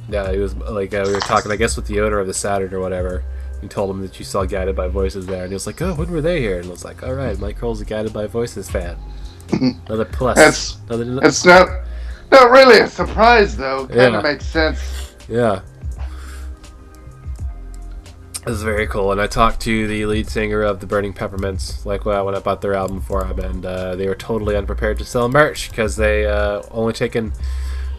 yeah, 0.09 0.31
he 0.31 0.37
was 0.37 0.55
like 0.55 0.93
uh, 0.93 1.03
we 1.05 1.13
were 1.13 1.19
talking, 1.19 1.51
I 1.51 1.55
guess, 1.55 1.75
with 1.75 1.87
the 1.87 1.99
owner 2.01 2.19
of 2.19 2.27
the 2.27 2.33
Saturn 2.33 2.73
or 2.73 2.79
whatever. 2.79 3.23
You 3.61 3.67
told 3.67 3.89
him 3.89 4.01
that 4.01 4.19
you 4.19 4.25
saw 4.25 4.45
Guided 4.45 4.75
by 4.75 4.87
Voices 4.87 5.25
there, 5.25 5.41
and 5.43 5.49
he 5.49 5.53
was 5.55 5.65
like, 5.65 5.81
"Oh, 5.81 5.95
when 5.95 6.11
were 6.11 6.21
they 6.21 6.39
here?" 6.41 6.57
And 6.59 6.67
I 6.67 6.71
was 6.71 6.85
like, 6.85 7.01
"All 7.03 7.13
right, 7.13 7.37
Mike 7.39 7.57
Krol's 7.57 7.81
a 7.81 7.85
Guided 7.85 8.13
by 8.13 8.27
Voices 8.27 8.69
fan." 8.69 8.97
Another 9.87 10.05
plus. 10.05 10.35
That's- 10.37 10.77
Another, 10.89 11.25
It's 11.27 11.43
not 11.45 11.67
not 12.31 12.51
really 12.51 12.79
a 12.79 12.87
surprise 12.87 13.57
though. 13.57 13.87
Kind 13.87 13.99
of 13.99 14.13
Yeah. 14.13 14.21
makes 14.21 14.45
sense. 14.45 15.15
yeah. 15.27 15.61
This 18.45 18.55
is 18.55 18.63
very 18.63 18.87
cool, 18.87 19.11
and 19.11 19.19
I 19.19 19.27
talked 19.27 19.59
to 19.61 19.87
the 19.87 20.05
lead 20.05 20.29
singer 20.29 20.61
of 20.61 20.79
the 20.79 20.85
Burning 20.85 21.11
Peppermints, 21.11 21.85
like 21.85 22.05
when 22.05 22.15
I 22.15 22.21
when 22.21 22.33
I 22.33 22.39
bought 22.39 22.61
their 22.61 22.75
album 22.75 23.01
for 23.01 23.25
him, 23.25 23.39
and 23.39 23.65
uh, 23.65 23.95
they 23.97 24.07
were 24.07 24.15
totally 24.15 24.55
unprepared 24.55 24.99
to 24.99 25.05
sell 25.05 25.27
merch 25.27 25.69
because 25.69 25.97
they 25.97 26.25
uh, 26.25 26.61
only 26.71 26.93
taken 26.93 27.33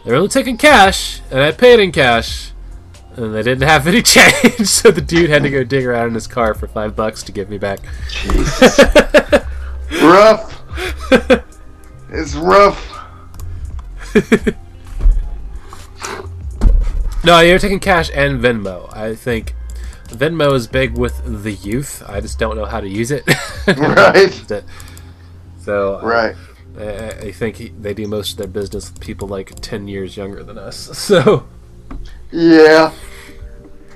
they 0.05 0.11
were 0.11 0.17
only 0.17 0.29
taking 0.29 0.57
cash, 0.57 1.21
and 1.31 1.39
I 1.41 1.51
paid 1.51 1.79
in 1.79 1.91
cash, 1.91 2.51
and 3.15 3.33
they 3.33 3.43
didn't 3.43 3.67
have 3.67 3.87
any 3.87 4.01
change, 4.03 4.65
so 4.67 4.91
the 4.91 5.01
dude 5.01 5.29
had 5.29 5.43
to 5.43 5.49
go 5.49 5.63
dig 5.63 5.85
around 5.85 6.07
in 6.09 6.13
his 6.13 6.27
car 6.27 6.53
for 6.53 6.67
five 6.67 6.95
bucks 6.95 7.23
to 7.23 7.31
give 7.31 7.49
me 7.49 7.57
back. 7.57 7.79
Rough. 10.01 10.55
It's 12.11 12.35
rough. 12.35 12.85
No, 17.21 17.41
you're 17.41 17.59
taking 17.59 17.81
cash 17.81 18.09
and 18.13 18.39
Venmo. 18.41 18.95
I 18.95 19.13
think 19.13 19.53
Venmo 20.07 20.53
is 20.53 20.67
big 20.67 20.97
with 20.97 21.21
the 21.43 21.51
youth. 21.51 22.01
I 22.07 22.21
just 22.21 22.39
don't 22.39 22.55
know 22.55 22.63
how 22.63 22.79
to 22.79 22.87
use 22.87 23.11
it. 23.11 23.23
Right. 23.67 24.63
so 25.59 25.97
uh, 25.97 26.01
Right. 26.01 26.35
I, 26.79 27.09
I 27.09 27.31
think 27.31 27.57
he, 27.57 27.69
they 27.69 27.93
do 27.93 28.07
most 28.07 28.31
of 28.31 28.37
their 28.37 28.47
business 28.47 28.91
with 28.91 29.01
people 29.01 29.27
like 29.27 29.53
ten 29.61 29.87
years 29.87 30.17
younger 30.17 30.43
than 30.43 30.57
us. 30.57 30.89
So 31.09 31.47
Yeah. 32.31 32.93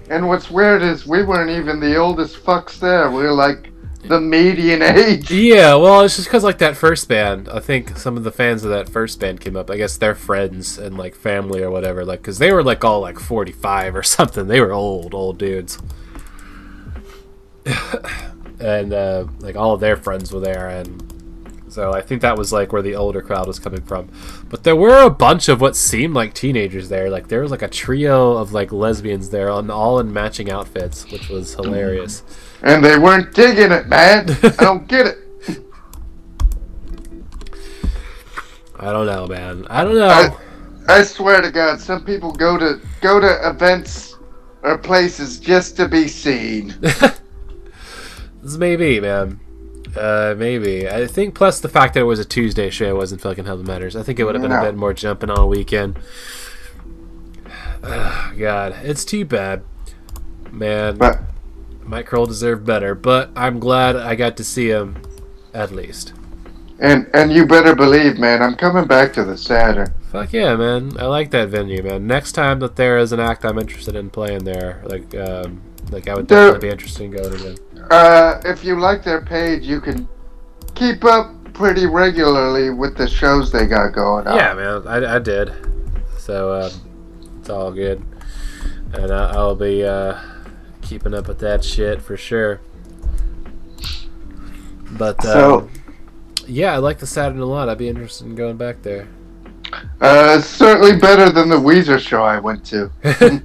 And 0.09 0.27
what's 0.27 0.51
weird 0.51 0.81
is 0.81 1.07
we 1.07 1.23
weren't 1.23 1.49
even 1.49 1.79
the 1.79 1.95
oldest 1.95 2.43
fucks 2.43 2.79
there. 2.79 3.09
We 3.09 3.23
were 3.23 3.31
like 3.31 3.71
the 4.05 4.19
median 4.19 4.81
age. 4.81 5.31
yeah, 5.31 5.75
well, 5.75 6.01
it's 6.01 6.17
just 6.17 6.27
because 6.27 6.43
like 6.43 6.57
that 6.57 6.75
first 6.75 7.07
band. 7.07 7.47
I 7.47 7.59
think 7.59 7.97
some 7.97 8.17
of 8.17 8.23
the 8.23 8.31
fans 8.31 8.63
of 8.63 8.71
that 8.71 8.89
first 8.89 9.19
band 9.19 9.39
came 9.39 9.55
up. 9.55 9.69
I 9.69 9.77
guess 9.77 9.97
their 9.97 10.15
friends 10.15 10.77
and 10.77 10.97
like 10.97 11.15
family 11.15 11.63
or 11.63 11.71
whatever. 11.71 12.03
Like 12.03 12.21
because 12.21 12.37
they 12.37 12.51
were 12.51 12.63
like 12.63 12.83
all 12.83 12.99
like 12.99 13.19
forty 13.19 13.51
five 13.51 13.95
or 13.95 14.03
something. 14.17 14.47
They 14.47 14.59
were 14.59 14.73
old, 14.73 15.13
old 15.13 15.37
dudes. 15.37 15.79
and 18.59 18.93
uh, 18.93 19.27
like 19.39 19.55
all 19.55 19.73
of 19.73 19.79
their 19.79 19.95
friends 19.95 20.33
were 20.33 20.41
there, 20.41 20.67
and 20.67 21.12
so 21.73 21.91
I 21.91 22.01
think 22.01 22.21
that 22.21 22.37
was 22.37 22.53
like 22.53 22.71
where 22.71 22.81
the 22.81 22.95
older 22.95 23.21
crowd 23.21 23.47
was 23.47 23.59
coming 23.59 23.81
from. 23.81 24.09
But 24.49 24.63
there 24.63 24.75
were 24.75 25.01
a 25.03 25.09
bunch 25.09 25.49
of 25.49 25.59
what 25.59 25.75
seemed 25.75 26.13
like 26.13 26.33
teenagers 26.33 26.89
there. 26.89 27.09
Like 27.09 27.27
there 27.27 27.41
was 27.41 27.51
like 27.51 27.61
a 27.61 27.67
trio 27.67 28.37
of 28.37 28.53
like 28.53 28.71
lesbians 28.71 29.29
there, 29.29 29.49
on 29.49 29.69
all 29.69 29.99
in 29.99 30.13
matching 30.13 30.51
outfits, 30.51 31.09
which 31.11 31.29
was 31.29 31.55
hilarious. 31.55 32.21
Mm. 32.21 32.75
And 32.75 32.83
they 32.83 32.97
weren't 32.97 33.33
digging 33.33 33.71
it, 33.71 33.87
man. 33.87 34.29
I 34.43 34.49
don't 34.49 34.87
get 34.87 35.07
it. 35.07 35.17
I 38.79 38.91
don't 38.91 39.05
know, 39.05 39.27
man. 39.27 39.67
I 39.69 39.83
don't 39.83 39.95
know. 39.95 40.07
I, 40.07 40.99
I 40.99 41.03
swear 41.03 41.41
to 41.41 41.51
God, 41.51 41.79
some 41.79 42.05
people 42.05 42.31
go 42.31 42.57
to 42.57 42.79
go 43.01 43.19
to 43.19 43.49
events 43.49 44.17
or 44.61 44.77
places 44.77 45.39
just 45.39 45.75
to 45.77 45.87
be 45.87 46.07
seen. 46.07 46.75
This 48.43 48.57
may 48.57 48.75
be, 48.75 48.99
man. 48.99 49.39
Uh, 49.95 50.33
maybe. 50.37 50.89
I 50.89 51.05
think 51.07 51.35
plus 51.35 51.59
the 51.59 51.69
fact 51.69 51.93
that 51.93 52.01
it 52.01 52.03
was 52.03 52.19
a 52.19 52.25
Tuesday 52.25 52.69
show 52.69 52.95
wasn't 52.95 53.21
fucking 53.21 53.45
helping 53.45 53.67
matters. 53.67 53.95
I 53.95 54.03
think 54.03 54.19
it 54.19 54.23
would 54.23 54.35
have 54.35 54.41
been 54.41 54.51
a 54.51 54.61
bit 54.61 54.75
more 54.75 54.93
jumping 54.93 55.29
on 55.29 55.39
a 55.39 55.45
weekend. 55.47 55.99
God, 57.81 58.75
it's 58.83 59.05
too 59.05 59.25
bad. 59.25 59.63
Man, 60.51 60.97
But 60.97 61.19
Mike 61.83 62.07
Krol 62.09 62.27
deserved 62.27 62.65
better, 62.65 62.95
but 62.95 63.31
I'm 63.35 63.59
glad 63.59 63.95
I 63.95 64.15
got 64.15 64.37
to 64.37 64.43
see 64.43 64.69
him 64.69 64.97
at 65.53 65.71
least. 65.71 66.13
And 66.79 67.09
and 67.13 67.31
you 67.31 67.45
better 67.45 67.75
believe, 67.75 68.17
man, 68.17 68.41
I'm 68.41 68.55
coming 68.55 68.85
back 68.87 69.13
to 69.13 69.23
the 69.23 69.37
Saturn. 69.37 69.93
Fuck 70.11 70.33
yeah, 70.33 70.55
man! 70.55 70.93
I 70.99 71.05
like 71.05 71.31
that 71.31 71.49
venue, 71.49 71.81
man. 71.83 72.07
Next 72.07 72.33
time 72.33 72.59
that 72.59 72.75
there 72.75 72.97
is 72.97 73.11
an 73.11 73.19
act 73.19 73.45
I'm 73.45 73.57
interested 73.59 73.95
in 73.95 74.09
playing 74.09 74.43
there, 74.43 74.81
like, 74.85 75.13
um, 75.15 75.61
like 75.91 76.07
I 76.07 76.15
would 76.15 76.27
There- 76.27 76.47
definitely 76.51 76.67
be 76.67 76.71
interested 76.71 77.03
in 77.03 77.11
going 77.11 77.31
to. 77.31 77.57
Them. 77.89 77.89
Uh, 77.91 78.41
if 78.45 78.63
you 78.63 78.79
like 78.79 79.03
their 79.03 79.21
page, 79.21 79.63
you 79.63 79.79
can 79.81 80.07
keep 80.75 81.03
up 81.05 81.31
pretty 81.53 81.85
regularly 81.85 82.69
with 82.71 82.97
the 82.97 83.07
shows 83.07 83.51
they 83.51 83.65
got 83.65 83.93
going 83.93 84.27
on. 84.27 84.35
Yeah, 84.35 84.53
man, 84.53 84.87
I, 84.87 85.15
I 85.15 85.19
did. 85.19 85.53
So 86.17 86.53
um, 86.61 86.71
it's 87.39 87.49
all 87.49 87.71
good, 87.71 88.03
and 88.93 89.11
I, 89.11 89.31
I'll 89.33 89.55
be 89.55 89.83
uh, 89.83 90.19
keeping 90.81 91.13
up 91.13 91.27
with 91.27 91.39
that 91.39 91.63
shit 91.63 92.01
for 92.01 92.17
sure. 92.17 92.59
But 94.91 95.23
um, 95.25 95.31
So- 95.33 95.69
yeah, 96.47 96.73
I 96.73 96.77
like 96.77 96.99
the 96.99 97.07
Saturn 97.07 97.39
a 97.39 97.45
lot. 97.45 97.69
I'd 97.69 97.77
be 97.77 97.87
interested 97.87 98.25
in 98.27 98.35
going 98.35 98.57
back 98.57 98.81
there. 98.81 99.07
Uh, 100.01 100.39
certainly 100.41 100.95
better 100.97 101.29
than 101.31 101.49
the 101.49 101.55
Weezer 101.55 101.99
show 101.99 102.21
I 102.23 102.39
went 102.39 102.65
to. 102.65 102.91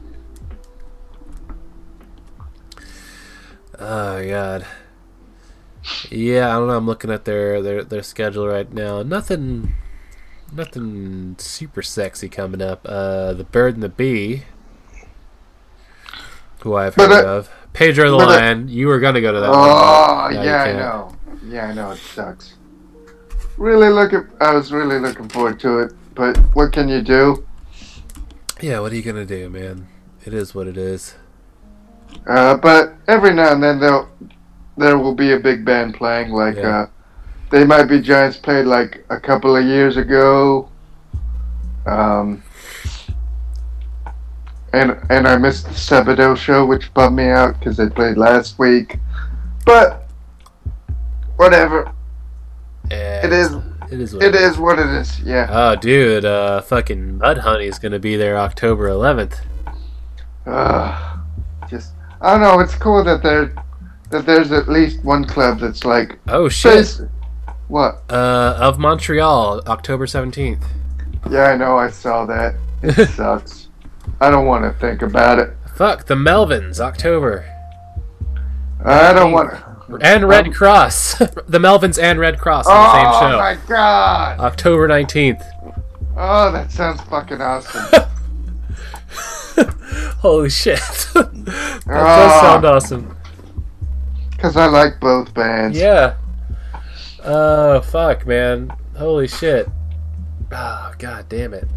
Oh 3.79 4.25
god. 4.27 4.67
Yeah, 6.11 6.49
I 6.49 6.53
don't 6.59 6.69
know. 6.69 6.77
I'm 6.77 6.87
looking 6.87 7.11
at 7.11 7.25
their 7.25 7.63
their 7.63 7.85
their 7.85 8.03
schedule 8.03 8.47
right 8.47 8.71
now. 8.73 9.03
Nothing, 9.03 9.73
nothing 10.53 11.37
super 11.39 11.83
sexy 11.83 12.29
coming 12.29 12.61
up. 12.63 12.85
Uh, 12.85 13.33
the 13.33 13.45
Bird 13.45 13.75
and 13.75 13.83
the 13.83 13.89
Bee, 13.89 14.43
who 16.63 16.75
I've 16.77 16.95
But, 16.97 17.11
heard 17.11 17.25
uh, 17.25 17.29
of. 17.39 17.51
Pedro 17.73 18.11
the 18.11 18.17
but, 18.17 18.29
Lion. 18.29 18.69
you 18.69 18.89
were 18.89 18.99
gonna 18.99 19.21
go 19.21 19.33
to 19.33 19.41
that. 19.41 19.51
one, 19.51 19.59
Oh, 19.61 20.29
but 20.33 20.45
yeah, 20.45 20.63
I 20.63 20.73
know. 20.73 21.17
Yeah, 21.47 21.67
I 21.69 21.75
know. 21.75 21.91
It 21.93 21.99
sucks. 21.99 22.55
Really 23.57 23.89
looking. 23.89 24.27
I 24.41 24.53
was 24.55 24.73
really 24.73 24.99
looking 24.99 25.29
forward 25.29 25.61
to 25.61 25.79
it, 25.81 25.93
but 26.15 26.37
what 26.55 26.73
can 26.73 26.89
you 26.89 27.03
do? 27.03 27.47
Yeah, 28.61 28.81
what 28.81 28.93
are 28.93 28.97
you 28.97 29.03
gonna 29.03 29.25
do, 29.27 29.49
man? 29.49 29.89
It 30.25 30.35
is 30.35 30.55
what 30.55 30.67
it 30.67 30.77
is. 30.77 31.15
Uh, 32.27 32.57
but 32.57 32.95
every 33.09 33.33
now 33.35 33.53
and 33.53 33.63
then 33.63 33.81
there 33.81 34.07
there 34.77 34.99
will 34.99 35.15
be 35.15 35.33
a 35.33 35.39
big 35.39 35.65
band 35.65 35.95
playing. 35.95 36.31
Like 36.31 36.57
Yeah. 36.57 36.81
uh, 36.81 36.87
they 37.51 37.65
might 37.65 37.85
be 37.85 38.01
Giants 38.01 38.37
played 38.37 38.67
like 38.67 39.05
a 39.11 39.19
couple 39.19 39.57
of 39.57 39.65
years 39.65 39.97
ago. 39.97 40.69
Um, 41.87 42.43
and 44.73 44.99
and 45.11 45.27
I 45.27 45.37
missed 45.39 45.65
the 45.65 45.71
Sebadoh 45.73 46.37
show, 46.37 46.67
which 46.67 46.93
bummed 46.95 47.17
me 47.17 47.29
out 47.31 47.59
because 47.59 47.77
they 47.77 47.89
played 47.89 48.17
last 48.19 48.59
week. 48.59 48.99
But 49.65 50.07
whatever, 51.37 51.91
Yeah, 52.91 53.25
it 53.27 53.33
is 53.33 53.55
It 53.91 54.01
is. 54.01 54.15
What 54.15 54.23
it 54.23 54.35
is 54.35 54.59
what 54.59 54.79
it 54.79 54.87
is. 54.89 55.21
Yeah. 55.21 55.47
Oh, 55.51 55.77
dude, 55.77 56.25
uh, 56.27 56.61
fucking 56.61 57.19
Mudhoney's 57.21 57.79
gonna 57.79 57.99
be 57.99 58.17
there 58.17 58.37
October 58.39 58.89
11th. 58.89 59.41
Uh, 60.47 61.08
I 62.21 62.33
don't 62.33 62.41
know. 62.41 62.61
It's 62.61 62.75
cool 62.75 63.03
that 63.05 63.23
there 63.23 63.55
that 64.11 64.27
there's 64.27 64.53
at 64.53 64.69
least 64.69 65.05
one 65.05 65.25
club 65.25 65.61
that's 65.61 65.85
like 65.85 66.19
Oh 66.29 66.49
shit. 66.49 66.73
face. 66.73 67.03
What? 67.69 68.03
Uh, 68.11 68.57
of 68.59 68.79
Montreal, 68.79 69.61
October 69.67 70.07
17th. 70.07 70.65
Yeah, 71.31 71.45
I 71.45 71.57
know. 71.57 71.77
I 71.77 71.91
saw 71.91 72.25
that. 72.27 72.55
It 72.83 73.09
sucks. 73.11 73.69
I 74.21 74.31
don't 74.31 74.47
want 74.47 74.65
to 74.65 74.73
think 74.81 75.03
about 75.03 75.39
it. 75.39 75.51
Fuck, 75.77 76.07
the 76.07 76.15
Melvins, 76.15 76.81
October. 76.81 77.45
I 78.85 79.13
don't 79.13 79.33
want 79.33 79.51
to. 79.51 79.99
And 80.01 80.27
Redd 80.29 80.47
Kross. 80.47 81.19
the 81.47 81.59
Melvins 81.59 82.03
and 82.03 82.19
Redd 82.19 82.39
Kross 82.39 82.65
on 82.67 82.73
Oh 82.73 82.83
the 82.83 82.93
same 82.93 83.13
show. 83.31 83.37
Oh 83.37 83.39
my 83.39 83.59
god! 83.69 84.41
October 84.41 84.89
19th. 84.89 85.43
Oh, 86.17 86.51
that 86.53 86.71
sounds 86.73 87.01
fucking 87.03 87.41
awesome. 87.41 87.85
Holy 90.19 90.51
shit. 90.51 90.79
that 91.15 91.33
does 91.35 91.85
Ah. 91.89 92.41
sound 92.43 92.65
awesome. 92.65 93.17
Because 94.31 94.57
I 94.57 94.67
like 94.67 95.01
both 95.01 95.33
bands. 95.35 95.77
Yeah. 95.79 96.15
Oh, 97.25 97.81
fuck, 97.81 98.27
man. 98.27 98.71
Holy 98.97 99.27
shit. 99.29 99.69
Oh, 100.53 100.93
god 100.99 101.29
damn 101.29 101.55
it. 101.55 101.69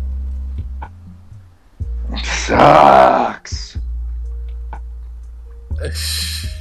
Sucks. 2.23 3.77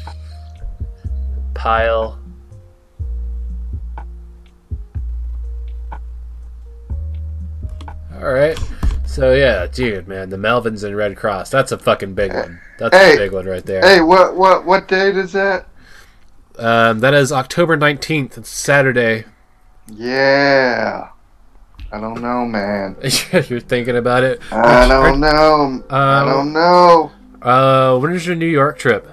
Pile. 1.55 2.19
Alright. 8.15 8.59
So, 9.11 9.35
yeah, 9.35 9.67
dude, 9.67 10.07
man, 10.07 10.31
the 10.31 10.37
Melvins 10.37 10.85
and 10.85 10.97
Redd 10.97 11.17
Kross. 11.17 11.51
That's 11.51 11.73
a 11.73 11.79
fucking 11.79 12.15
big 12.15 12.33
one. 12.33 12.61
That's 12.79 12.97
Hey. 12.97 13.15
a 13.15 13.17
big 13.17 13.33
one 13.33 13.45
right 13.45 13.67
there. 13.67 13.83
Hey, 13.83 14.01
what 14.01 14.37
what 14.37 14.65
what 14.65 14.87
date 14.87 15.17
is 15.17 15.33
that? 15.33 15.67
Um, 16.57 17.01
that 17.01 17.13
is 17.13 17.33
October 17.33 17.77
19th. 17.77 18.39
It's 18.39 18.51
Saturday. 18.51 19.25
Yeah. 19.93 21.09
I 21.91 21.99
don't 22.01 22.23
know, 22.23 22.45
man. 22.47 22.95
You're 23.49 23.59
thinking 23.59 23.97
about 23.97 24.23
it. 24.23 24.41
I 24.53 24.87
don't 24.87 25.19
know. 25.29 25.83
I 25.91 26.21
Uh, 26.21 26.25
don't 26.27 26.53
know. 26.53 27.11
Uh, 27.43 27.99
when 27.99 28.13
is 28.13 28.25
your 28.25 28.37
New 28.37 28.47
York 28.47 28.79
trip? 28.79 29.09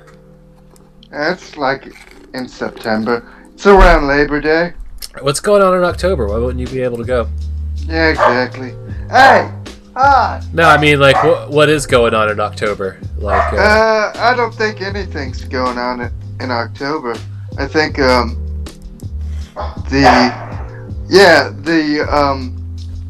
It's 1.12 1.58
like 1.58 1.92
in 2.36 2.48
September. 2.48 3.28
It's 3.52 3.66
around 3.66 4.06
Labor 4.06 4.42
Day. 4.42 4.74
What's 5.22 5.40
going 5.40 5.64
on 5.64 5.76
in 5.76 5.84
October? 5.84 6.28
Why 6.28 6.38
wouldn't 6.38 6.60
you 6.60 6.68
be 6.68 6.84
able 6.84 6.98
to 6.98 7.04
go? 7.04 7.28
Yeah, 7.78 8.10
exactly. 8.10 8.76
Hey! 9.10 9.50
Ah! 10.00 10.40
No, 10.54 10.70
I 10.70 10.78
mean, 10.80 11.00
like, 11.00 11.22
what 11.24 11.50
what 11.50 11.70
is 11.70 11.88
going 11.88 12.14
on 12.14 12.30
in 12.30 12.40
October? 12.40 13.00
Like, 13.18 13.52
uh, 13.54 13.56
Uh, 13.58 14.12
I 14.16 14.36
don't 14.36 14.54
think 14.54 14.80
anything's 14.82 15.44
going 15.46 15.80
on 15.80 16.02
in, 16.02 16.12
in 16.40 16.52
October. 16.52 17.16
I 17.58 17.66
think, 17.68 17.98
um, 17.98 18.38
the, 19.90 20.02
yeah, 21.10 21.50
the, 21.64 22.02
um, 22.16 22.56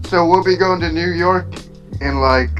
so 0.05 0.25
we'll 0.25 0.43
be 0.45 0.55
going 0.55 0.79
to 0.79 0.89
New 0.89 1.11
York 1.11 1.47
in 1.99 2.21
like 2.21 2.57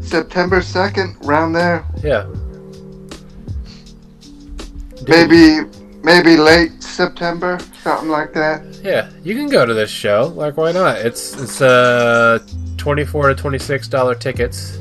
September 0.00 0.60
2nd, 0.60 1.24
around 1.24 1.52
there. 1.52 1.84
yeah. 2.02 2.26
Maybe, 5.08 5.60
maybe 6.02 6.36
late 6.36 6.82
September, 6.82 7.58
something 7.82 8.08
like 8.08 8.32
that. 8.34 8.62
Yeah, 8.82 9.10
you 9.22 9.34
can 9.34 9.48
go 9.48 9.64
to 9.64 9.74
this 9.74 9.90
show. 9.90 10.32
Like, 10.34 10.56
why 10.56 10.72
not? 10.72 10.98
It's 10.98 11.40
it's 11.40 11.60
uh 11.60 12.38
twenty 12.76 13.04
four 13.04 13.28
to 13.28 13.34
twenty 13.34 13.58
six 13.58 13.88
dollar 13.88 14.14
tickets. 14.14 14.78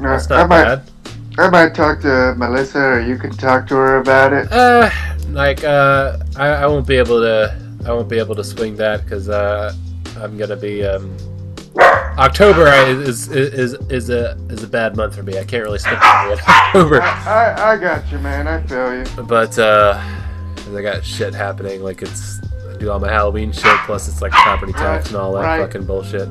That's 0.00 0.30
I 0.30 0.38
not 0.38 0.48
might, 0.48 0.64
bad. 0.64 0.90
I 1.38 1.50
might 1.50 1.74
talk 1.74 2.00
to 2.00 2.34
Melissa, 2.36 2.80
or 2.80 3.00
you 3.00 3.16
can 3.16 3.30
talk 3.30 3.66
to 3.68 3.74
her 3.74 3.98
about 3.98 4.32
it. 4.32 4.50
Uh, 4.50 4.90
like, 5.30 5.64
uh, 5.64 6.18
I, 6.36 6.48
I 6.48 6.66
won't 6.66 6.86
be 6.86 6.96
able 6.96 7.20
to 7.20 7.54
I 7.84 7.92
won't 7.92 8.08
be 8.08 8.18
able 8.18 8.34
to 8.34 8.44
swing 8.44 8.76
that 8.76 9.04
because 9.04 9.28
uh, 9.28 9.74
I'm 10.16 10.36
gonna 10.36 10.56
be 10.56 10.84
um. 10.84 11.16
October 12.18 12.66
is, 12.66 13.28
is 13.28 13.52
is 13.54 13.74
is 13.88 14.10
a 14.10 14.36
is 14.50 14.64
a 14.64 14.66
bad 14.66 14.96
month 14.96 15.14
for 15.14 15.22
me. 15.22 15.38
I 15.38 15.44
can't 15.44 15.62
really 15.62 15.78
spend 15.78 16.00
money 16.00 16.32
in 16.32 16.38
October. 16.40 17.00
I, 17.00 17.54
I, 17.54 17.72
I 17.72 17.76
got 17.76 18.10
you, 18.10 18.18
man. 18.18 18.48
I 18.48 18.60
feel 18.62 18.98
you. 18.98 19.22
But 19.22 19.56
uh 19.56 20.02
'cause 20.68 20.76
I 20.76 20.82
got 20.82 21.04
shit 21.04 21.34
happening. 21.34 21.82
Like 21.82 22.02
it's 22.02 22.40
I 22.72 22.76
do 22.78 22.90
all 22.90 23.00
my 23.00 23.08
Halloween 23.10 23.52
shit, 23.52 23.76
plus 23.86 24.06
it's 24.08 24.22
like 24.22 24.32
property 24.32 24.72
tax 24.72 25.08
and 25.08 25.16
all 25.16 25.32
that 25.34 25.42
Right. 25.42 25.60
fucking 25.60 25.84
bullshit. 25.84 26.28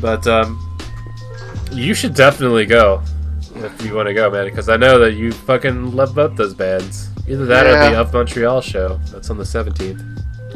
But 0.00 0.26
um, 0.26 0.58
you 1.72 1.94
should 1.94 2.14
definitely 2.14 2.66
go 2.66 3.02
if 3.56 3.84
you 3.84 3.94
want 3.94 4.08
to 4.08 4.14
go, 4.14 4.30
man. 4.30 4.44
Because 4.46 4.68
I 4.68 4.76
know 4.76 4.98
that 5.00 5.12
you 5.12 5.32
fucking 5.32 5.94
love 5.94 6.14
both 6.14 6.36
those 6.36 6.54
bands. 6.54 7.08
Either 7.28 7.46
that 7.46 7.66
or 7.66 7.72
the 7.72 7.90
Yeah. 7.92 8.00
Of 8.00 8.12
Montreal 8.12 8.60
show. 8.60 8.98
That's 9.12 9.30
on 9.30 9.38
the 9.38 9.44
seventeenth. 9.44 10.02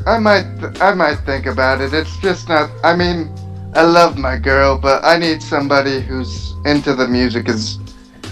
I 0.06 0.18
might, 0.18 0.46
I 0.80 0.94
might 0.94 1.16
think 1.26 1.46
about 1.46 1.80
it. 1.80 1.92
It's 1.92 2.16
just 2.18 2.48
not. 2.48 2.70
I 2.84 2.94
mean, 2.94 3.30
I 3.74 3.82
love 3.82 4.16
my 4.18 4.36
girl, 4.36 4.78
but 4.78 5.04
I 5.04 5.18
need 5.18 5.42
somebody 5.42 6.00
who's 6.00 6.54
into 6.64 6.94
the 6.94 7.06
music 7.08 7.48
is 7.48 7.78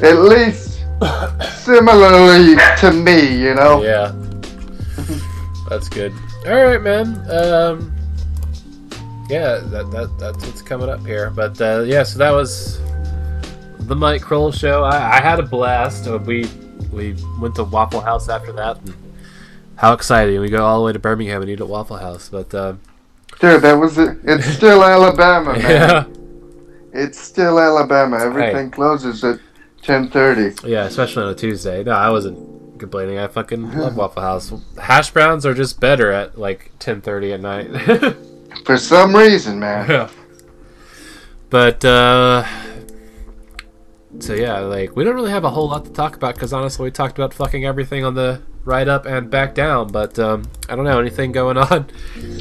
at 0.03 0.19
least 0.21 0.81
similarly 1.65 2.57
to 2.79 2.91
me. 2.93 3.37
You 3.41 3.55
know. 3.55 3.83
Yeah, 3.83 4.13
that's 5.69 5.89
good. 5.89 6.13
All 6.47 6.65
right, 6.65 6.81
man. 6.83 7.07
Um, 7.31 7.93
yeah, 9.31 9.59
that, 9.71 9.91
that 9.91 10.11
that's 10.19 10.45
what's 10.47 10.63
coming 10.63 10.89
up 10.89 11.05
here. 11.07 11.31
But 11.31 11.61
uh, 11.61 11.83
yeah, 11.87 12.03
so 12.03 12.19
that 12.19 12.31
was 12.31 12.79
the 13.81 13.97
Mike 13.97 14.23
Krol 14.23 14.53
show. 14.53 14.85
I, 14.85 15.17
I 15.19 15.21
had 15.21 15.39
a 15.41 15.43
blast. 15.43 16.07
Uh, 16.07 16.19
We 16.19 16.47
we 16.93 17.17
went 17.41 17.55
to 17.57 17.65
Waffle 17.65 18.01
House 18.01 18.29
after 18.29 18.53
that. 18.53 18.79
And 18.79 18.95
how 19.77 19.93
exciting! 19.93 20.41
We 20.41 20.49
go 20.51 20.65
all 20.65 20.79
the 20.81 20.85
way 20.87 20.93
to 20.93 20.99
Birmingham 20.99 21.41
and 21.43 21.51
eat 21.51 21.61
at 21.61 21.69
Waffle 21.69 21.97
House. 21.97 22.29
But 22.29 22.55
uh, 22.55 22.75
Dude, 23.41 23.63
that 23.63 23.75
was 23.75 23.99
it. 23.99 24.19
It's 24.25 24.47
still 24.57 24.85
Alabama, 24.85 25.55
man. 25.55 25.61
yeah, 25.63 26.05
It's 26.93 27.19
still 27.19 27.59
Alabama. 27.59 28.19
Everything 28.19 28.71
closes 28.71 29.25
at 29.25 29.41
ten 29.83 30.09
thirty. 30.11 30.55
yeah, 30.69 30.85
especially 30.85 31.25
on 31.25 31.31
a 31.31 31.35
Tuesday. 31.35 31.83
No, 31.83 31.93
I 31.93 32.11
wasn't. 32.11 32.39
Complaining. 32.79 33.19
I 33.19 33.27
fucking 33.27 33.73
love 33.73 33.97
Waffle 33.97 34.23
House. 34.23 34.53
Hash 34.81 35.11
browns 35.11 35.45
are 35.47 35.55
just 35.55 35.81
better 35.81 36.11
at 36.13 36.39
like 36.39 36.71
10:30 36.79 37.35
at 37.35 37.41
night. 37.41 38.17
For 38.65 38.77
some 38.77 39.15
reason, 39.15 39.59
man. 39.59 39.89
Yeah. 39.91 40.09
But 41.51 41.85
uh 41.85 42.45
so 44.21 44.33
yeah, 44.35 44.61
like 44.61 44.95
we 44.95 45.03
don't 45.05 45.15
really 45.15 45.31
have 45.31 45.45
a 45.45 45.51
whole 45.51 45.69
lot 45.69 45.85
to 45.87 45.91
talk 45.93 46.17
about 46.17 46.35
because 46.35 46.53
honestly, 46.53 46.85
we 46.85 46.91
talked 46.91 47.19
about 47.19 47.35
fucking 47.35 47.65
everything 47.65 48.05
on 48.05 48.15
the 48.15 48.41
ride 48.65 48.89
up 48.89 49.07
and 49.07 49.29
back 49.29 49.55
down. 49.55 49.89
But 49.89 50.19
um, 50.21 50.45
I 50.69 50.77
don't 50.77 50.85
know 50.85 51.01
anything 51.01 51.33
going 51.33 51.57
on. 51.59 51.91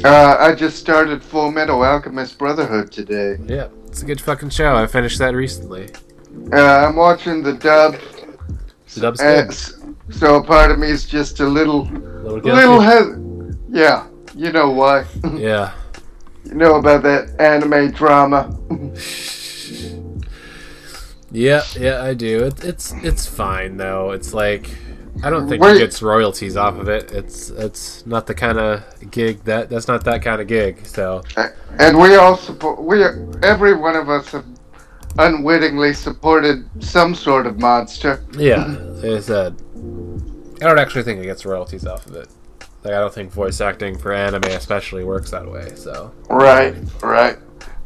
Uh, 0.04 0.36
I 0.38 0.54
just 0.54 0.78
started 0.78 1.22
Full 1.22 1.50
Metal 1.50 1.82
Alchemist 1.82 2.38
Brotherhood 2.38 2.92
today. 2.92 3.36
Yeah, 3.46 3.68
it's 3.88 4.02
a 4.02 4.06
good 4.06 4.20
fucking 4.20 4.50
show. 4.50 4.76
I 4.76 4.86
finished 4.86 5.18
that 5.18 5.34
recently. 5.34 5.88
Uh, 6.52 6.86
I'm 6.88 6.94
watching 6.96 7.42
the 7.42 7.54
dub. 7.54 7.96
The 8.94 9.00
dub's 9.00 9.20
Uh, 9.20 9.42
good. 9.42 9.83
So 10.10 10.42
part 10.42 10.70
of 10.70 10.78
me 10.78 10.90
is 10.90 11.04
just 11.06 11.40
a 11.40 11.46
little, 11.46 11.84
Little 11.86 12.40
little 12.40 12.80
he- 12.80 13.56
Yeah, 13.78 14.06
you 14.34 14.52
know 14.52 14.70
why. 14.70 15.04
Yeah. 15.36 15.72
you 16.44 16.54
know 16.54 16.76
about 16.76 17.02
that 17.04 17.38
anime 17.40 17.90
drama. 17.92 18.50
Yeah, 21.30 21.62
yeah, 21.78 22.02
I 22.02 22.14
do. 22.14 22.44
It, 22.44 22.62
it's 22.64 22.92
it's 23.02 23.26
fine 23.26 23.76
though. 23.76 24.12
It's 24.12 24.32
like 24.32 24.70
I 25.24 25.30
don't 25.30 25.48
think 25.48 25.62
Wait. 25.62 25.72
he 25.74 25.78
gets 25.80 26.00
royalties 26.00 26.56
off 26.56 26.78
of 26.78 26.88
it. 26.88 27.10
It's 27.10 27.50
it's 27.50 28.06
not 28.06 28.26
the 28.26 28.34
kind 28.34 28.58
of 28.58 28.82
gig 29.10 29.42
that 29.44 29.68
that's 29.68 29.88
not 29.88 30.04
that 30.04 30.22
kind 30.22 30.40
of 30.40 30.46
gig. 30.46 30.86
So 30.86 31.22
and 31.80 31.98
we 31.98 32.14
all 32.14 32.36
support. 32.36 32.80
We 32.82 33.02
every 33.42 33.74
one 33.74 33.96
of 33.96 34.08
us 34.08 34.28
have 34.30 34.44
unwittingly 35.18 35.92
supported 35.94 36.68
some 36.82 37.14
sort 37.16 37.46
of 37.46 37.58
monster. 37.58 38.22
yeah, 38.38 38.64
like 39.04 39.18
I 39.18 39.20
said, 39.20 39.56
I 40.60 40.64
don't 40.66 40.78
actually 40.78 41.02
think 41.02 41.20
it 41.20 41.24
gets 41.26 41.44
royalties 41.44 41.86
off 41.86 42.06
of 42.06 42.14
it. 42.16 42.28
Like 42.84 42.94
I 42.94 43.00
don't 43.00 43.12
think 43.14 43.32
voice 43.32 43.60
acting 43.60 43.96
for 43.98 44.12
anime 44.12 44.44
especially 44.44 45.04
works 45.04 45.30
that 45.30 45.50
way. 45.50 45.72
So 45.74 46.12
Right, 46.28 46.74
right. 47.02 47.38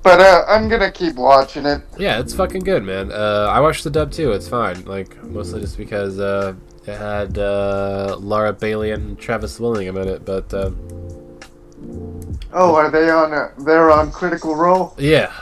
But 0.02 0.20
uh, 0.20 0.44
I'm 0.48 0.68
gonna 0.68 0.90
keep 0.92 1.16
watching 1.16 1.66
it. 1.66 1.82
yeah, 1.98 2.18
it's 2.20 2.32
fucking 2.34 2.62
good, 2.64 2.82
man. 2.84 3.12
Uh, 3.12 3.48
I 3.50 3.60
watched 3.60 3.84
the 3.84 3.90
dub 3.90 4.10
too. 4.12 4.32
It's 4.32 4.48
fine. 4.48 4.84
Like 4.84 5.22
mostly 5.24 5.60
just 5.60 5.76
because 5.76 6.18
uh, 6.18 6.54
it 6.86 6.96
had 6.96 7.36
uh, 7.38 8.16
Laura 8.18 8.52
Bailey 8.52 8.92
and 8.92 9.18
Travis 9.18 9.58
Willingham 9.60 9.96
in 9.98 10.08
it, 10.08 10.24
but. 10.24 10.52
Uh, 10.54 10.70
Oh, 12.52 12.74
are 12.74 12.90
they 12.90 13.10
on? 13.10 13.32
Uh, 13.34 13.50
they're 13.58 13.90
on 13.90 14.10
Critical 14.10 14.56
Role. 14.56 14.94
yeah, 14.98 15.32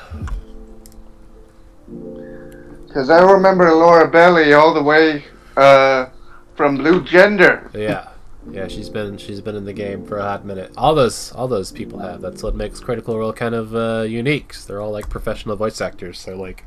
Because 2.86 3.10
I 3.10 3.20
remember 3.22 3.72
Laura 3.72 4.08
Bailey 4.08 4.52
all 4.54 4.74
the 4.74 4.82
way 4.82 5.24
uh, 5.56 6.10
from 6.54 6.76
Blue 6.76 7.02
Gender. 7.02 7.70
Yeah, 7.74 8.08
yeah, 8.50 8.68
she's 8.68 8.88
been 8.88 9.18
she's 9.18 9.40
been 9.40 9.56
in 9.56 9.64
the 9.64 9.72
game 9.72 10.06
for 10.06 10.18
a 10.18 10.22
hot 10.22 10.44
minute. 10.44 10.72
All 10.76 10.94
those 10.94 11.32
all 11.32 11.48
those 11.48 11.72
people 11.72 11.98
have. 12.00 12.20
That's 12.20 12.42
what 12.42 12.54
makes 12.54 12.80
Critical 12.80 13.18
Role 13.18 13.32
kind 13.32 13.54
of 13.54 13.74
uh, 13.74 14.04
unique. 14.08 14.54
They're 14.54 14.80
all 14.80 14.92
like 14.92 15.08
professional 15.08 15.56
voice 15.56 15.80
actors. 15.80 16.18
So 16.18 16.36
like, 16.36 16.64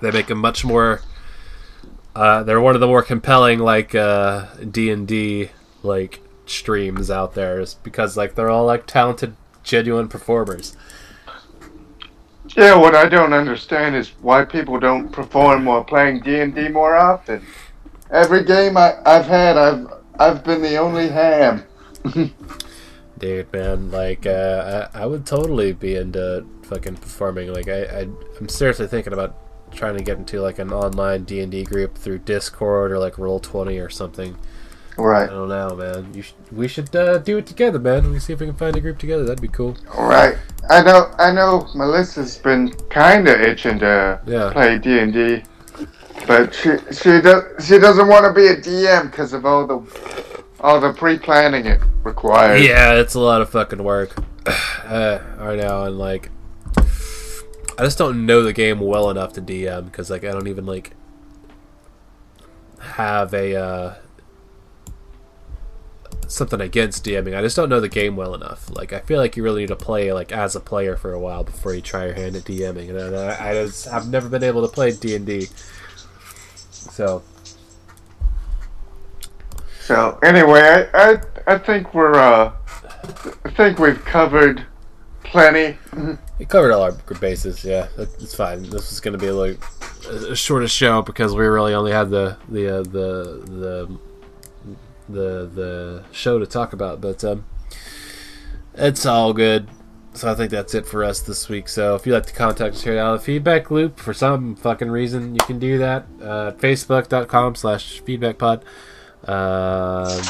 they 0.00 0.10
make 0.10 0.30
a 0.30 0.34
much 0.34 0.64
more. 0.64 1.00
Uh, 2.14 2.42
they're 2.44 2.60
one 2.60 2.74
of 2.74 2.80
the 2.80 2.86
more 2.86 3.02
compelling 3.02 3.58
like 3.58 3.90
D 3.90 4.90
and 4.90 5.06
D 5.08 5.50
like 5.82 6.20
streams 6.46 7.10
out 7.10 7.34
there, 7.34 7.64
because 7.82 8.16
like 8.16 8.34
they're 8.34 8.50
all 8.50 8.66
like 8.66 8.86
talented, 8.86 9.34
genuine 9.62 10.08
performers. 10.08 10.76
Yeah, 12.48 12.76
what 12.76 12.94
I 12.94 13.08
don't 13.08 13.32
understand 13.32 13.96
is 13.96 14.10
why 14.20 14.44
people 14.44 14.78
don't 14.78 15.10
perform 15.10 15.64
while 15.64 15.82
playing 15.82 16.20
D 16.20 16.40
and 16.40 16.54
D 16.54 16.68
more 16.68 16.94
often. 16.94 17.44
Every 18.10 18.44
game 18.44 18.76
I, 18.76 18.96
I've 19.06 19.26
had, 19.26 19.56
I've 19.56 19.86
I've 20.18 20.44
been 20.44 20.62
the 20.62 20.76
only 20.76 21.08
ham. 21.08 21.64
Dude, 23.18 23.52
man, 23.52 23.90
like 23.90 24.26
uh, 24.26 24.88
I, 24.94 25.02
I 25.02 25.06
would 25.06 25.26
totally 25.26 25.72
be 25.72 25.96
into 25.96 26.46
fucking 26.64 26.96
performing. 26.96 27.52
Like 27.52 27.68
I, 27.68 27.84
I, 27.84 28.00
I'm 28.38 28.48
seriously 28.48 28.86
thinking 28.86 29.12
about 29.12 29.36
trying 29.72 29.96
to 29.96 30.04
get 30.04 30.18
into 30.18 30.40
like 30.40 30.58
an 30.58 30.72
online 30.72 31.24
D 31.24 31.40
and 31.40 31.50
D 31.50 31.64
group 31.64 31.96
through 31.96 32.18
Discord 32.18 32.92
or 32.92 32.98
like 32.98 33.18
Roll 33.18 33.40
Twenty 33.40 33.78
or 33.78 33.88
something. 33.88 34.36
I 34.96 35.02
Right, 35.02 35.28
don't 35.28 35.48
know, 35.48 35.74
man. 35.74 36.14
You 36.14 36.22
sh- 36.22 36.34
we 36.52 36.68
should 36.68 36.94
uh, 36.94 37.18
do 37.18 37.38
it 37.38 37.46
together, 37.46 37.78
man. 37.80 38.10
We 38.12 38.20
see 38.20 38.32
if 38.32 38.40
we 38.40 38.46
can 38.46 38.54
find 38.54 38.76
a 38.76 38.80
group 38.80 38.98
together. 38.98 39.24
That'd 39.24 39.40
be 39.42 39.48
cool. 39.48 39.76
right. 39.98 40.36
I 40.70 40.82
know, 40.82 41.10
I 41.18 41.32
know. 41.32 41.68
Melissa's 41.74 42.38
been 42.38 42.70
kind 42.90 43.28
of 43.28 43.40
itching 43.40 43.78
to 43.80 44.20
Yeah. 44.26 44.50
play 44.52 44.78
D 44.78 44.98
and 45.00 45.12
D, 45.12 45.42
but 46.26 46.54
she 46.54 46.70
she 46.92 47.20
does 47.20 47.66
she 47.66 47.78
doesn't 47.78 48.06
want 48.08 48.24
to 48.24 48.32
be 48.32 48.46
a 48.46 48.56
DM 48.56 49.10
because 49.10 49.32
of 49.32 49.44
all 49.44 49.66
the 49.66 50.44
all 50.60 50.80
the 50.80 50.92
pre 50.92 51.18
planning 51.18 51.66
it 51.66 51.80
requires. 52.04 52.62
Yeah, 52.64 52.94
it's 52.94 53.14
a 53.14 53.20
lot 53.20 53.42
of 53.42 53.50
fucking 53.50 53.82
work. 53.82 54.14
uh, 54.86 55.18
I 55.40 55.56
know, 55.56 55.84
and 55.84 55.98
like, 55.98 56.30
I 56.78 57.82
just 57.82 57.98
don't 57.98 58.24
know 58.26 58.42
the 58.42 58.52
game 58.52 58.78
well 58.80 59.10
enough 59.10 59.32
to 59.34 59.42
DM 59.42 59.86
because 59.86 60.08
like 60.08 60.22
I 60.24 60.30
don't 60.30 60.46
even 60.48 60.64
like 60.66 60.92
have 62.78 63.34
a 63.34 63.56
uh, 63.56 63.94
something 66.30 66.60
against 66.60 67.04
DMing. 67.04 67.36
I 67.36 67.42
just 67.42 67.56
don't 67.56 67.68
know 67.68 67.80
the 67.80 67.88
game 67.88 68.16
well 68.16 68.34
enough. 68.34 68.70
Like 68.70 68.92
I 68.92 69.00
feel 69.00 69.18
like 69.18 69.36
you 69.36 69.42
really 69.42 69.62
need 69.62 69.68
to 69.68 69.76
play 69.76 70.12
like 70.12 70.32
as 70.32 70.56
a 70.56 70.60
player 70.60 70.96
for 70.96 71.12
a 71.12 71.20
while 71.20 71.44
before 71.44 71.74
you 71.74 71.80
try 71.80 72.06
your 72.06 72.14
hand 72.14 72.36
at 72.36 72.44
DMing. 72.44 72.90
And 72.90 73.16
I, 73.16 73.50
I 73.50 73.54
just 73.54 73.86
have 73.86 74.08
never 74.08 74.28
been 74.28 74.42
able 74.42 74.66
to 74.66 74.72
play 74.72 74.92
D 74.92 75.14
and 75.14 75.26
D. 75.26 75.48
So 76.70 77.22
So 79.80 80.18
anyway, 80.22 80.88
I, 80.94 81.12
I 81.12 81.20
I 81.46 81.58
think 81.58 81.94
we're 81.94 82.14
uh 82.14 82.52
I 83.44 83.50
think 83.50 83.78
we've 83.78 84.02
covered 84.04 84.64
plenty. 85.22 85.78
We 86.36 86.46
covered 86.46 86.72
all 86.72 86.82
our 86.82 86.90
bases. 87.20 87.64
Yeah, 87.64 87.86
it's 87.96 88.34
fine. 88.34 88.64
This 88.64 88.90
is 88.90 88.98
going 88.98 89.16
to 89.16 89.24
be 89.24 89.30
like 89.30 89.62
a 90.08 90.32
a 90.32 90.36
shortest 90.36 90.74
show 90.74 91.00
because 91.00 91.32
we 91.32 91.46
really 91.46 91.74
only 91.74 91.92
had 91.92 92.10
the 92.10 92.36
the 92.48 92.78
uh, 92.78 92.82
the 92.82 93.44
the 93.46 93.98
the 95.08 95.50
the 95.52 96.04
show 96.12 96.38
to 96.38 96.46
talk 96.46 96.72
about. 96.72 97.00
But 97.00 97.24
um, 97.24 97.44
it's 98.74 99.06
all 99.06 99.32
good. 99.32 99.68
So 100.14 100.30
I 100.30 100.34
think 100.34 100.52
that's 100.52 100.74
it 100.74 100.86
for 100.86 101.02
us 101.02 101.20
this 101.20 101.48
week. 101.48 101.68
So 101.68 101.96
if 101.96 102.06
you'd 102.06 102.14
like 102.14 102.26
to 102.26 102.32
contact 102.32 102.76
us 102.76 102.84
here 102.84 102.98
out 102.98 103.14
of 103.14 103.20
the 103.20 103.24
feedback 103.24 103.70
loop 103.70 103.98
for 103.98 104.14
some 104.14 104.54
fucking 104.54 104.90
reason, 104.90 105.34
you 105.34 105.40
can 105.44 105.58
do 105.58 105.78
that. 105.78 106.06
Uh, 106.22 106.52
Facebook.com 106.52 107.56
slash 107.56 108.00
feedbackpod. 108.02 108.62
Um, 109.26 110.22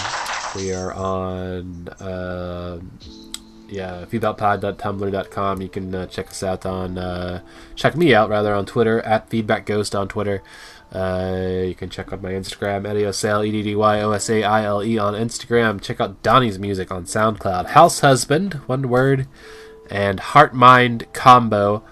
we 0.56 0.72
are 0.72 0.92
on 0.94 1.88
um 2.00 2.98
yeah, 3.68 4.04
feedbackpod.tumblr.com. 4.04 5.62
You 5.62 5.68
can 5.68 5.94
uh, 5.94 6.06
check 6.06 6.28
us 6.28 6.42
out 6.42 6.66
on, 6.66 6.98
uh, 6.98 7.40
check 7.74 7.96
me 7.96 8.14
out 8.14 8.28
rather 8.28 8.54
on 8.54 8.66
Twitter 8.66 9.00
at 9.02 9.28
feedbackghost 9.30 9.98
on 9.98 10.08
Twitter. 10.08 10.42
Uh, 10.94 11.64
you 11.66 11.74
can 11.74 11.90
check 11.90 12.12
out 12.12 12.22
my 12.22 12.30
Instagram, 12.30 12.86
Eddie 12.86 13.02
Osaile, 13.02 13.44
E 13.44 13.50
D 13.50 13.62
D 13.62 13.74
Y 13.74 14.00
O 14.00 14.12
S 14.12 14.30
A 14.30 14.44
I 14.44 14.62
L 14.62 14.82
E 14.82 14.96
on 14.96 15.14
Instagram. 15.14 15.82
Check 15.82 16.00
out 16.00 16.22
Donnie's 16.22 16.58
music 16.58 16.92
on 16.92 17.04
SoundCloud. 17.04 17.70
House 17.70 18.00
Husband, 18.00 18.54
one 18.66 18.88
word, 18.88 19.26
and 19.90 20.20
Heart 20.20 20.54
Mind 20.54 21.06
Combo 21.12 21.82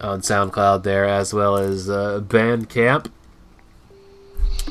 on 0.00 0.20
SoundCloud 0.20 0.84
there, 0.84 1.04
as 1.04 1.34
well 1.34 1.56
as 1.56 1.90
uh, 1.90 2.20
Bandcamp. 2.24 3.10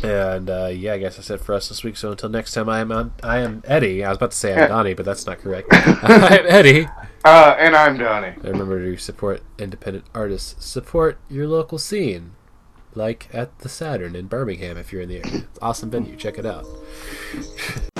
And 0.01 0.49
uh, 0.49 0.69
yeah, 0.73 0.93
I 0.93 0.97
guess 0.97 1.17
that's 1.17 1.29
it 1.29 1.41
for 1.41 1.53
us 1.53 1.69
this 1.69 1.83
week. 1.83 1.97
So 1.97 2.11
until 2.11 2.29
next 2.29 2.53
time, 2.53 2.69
I 2.69 2.79
am 2.79 2.91
on, 2.91 3.13
I 3.21 3.39
am 3.39 3.61
Eddie. 3.65 4.03
I 4.03 4.09
was 4.09 4.17
about 4.17 4.31
to 4.31 4.37
say 4.37 4.53
I'm 4.53 4.69
Donnie, 4.69 4.93
but 4.93 5.05
that's 5.05 5.25
not 5.25 5.39
correct. 5.39 5.67
I'm 5.71 6.45
Eddie. 6.47 6.87
Uh, 7.25 7.55
and 7.59 7.75
I'm 7.75 7.97
Donnie. 7.97 8.35
And 8.35 8.45
remember 8.45 8.79
to 8.79 8.97
support 8.97 9.43
independent 9.59 10.05
artists. 10.13 10.65
Support 10.65 11.19
your 11.29 11.47
local 11.47 11.77
scene, 11.77 12.31
like 12.95 13.29
at 13.33 13.59
the 13.59 13.69
Saturn 13.69 14.15
in 14.15 14.27
Birmingham 14.27 14.77
if 14.77 14.91
you're 14.91 15.01
in 15.01 15.09
the 15.09 15.17
area. 15.17 15.43
Awesome 15.61 15.89
venue. 15.89 16.15
Check 16.15 16.37
it 16.37 16.45
out. 16.45 16.65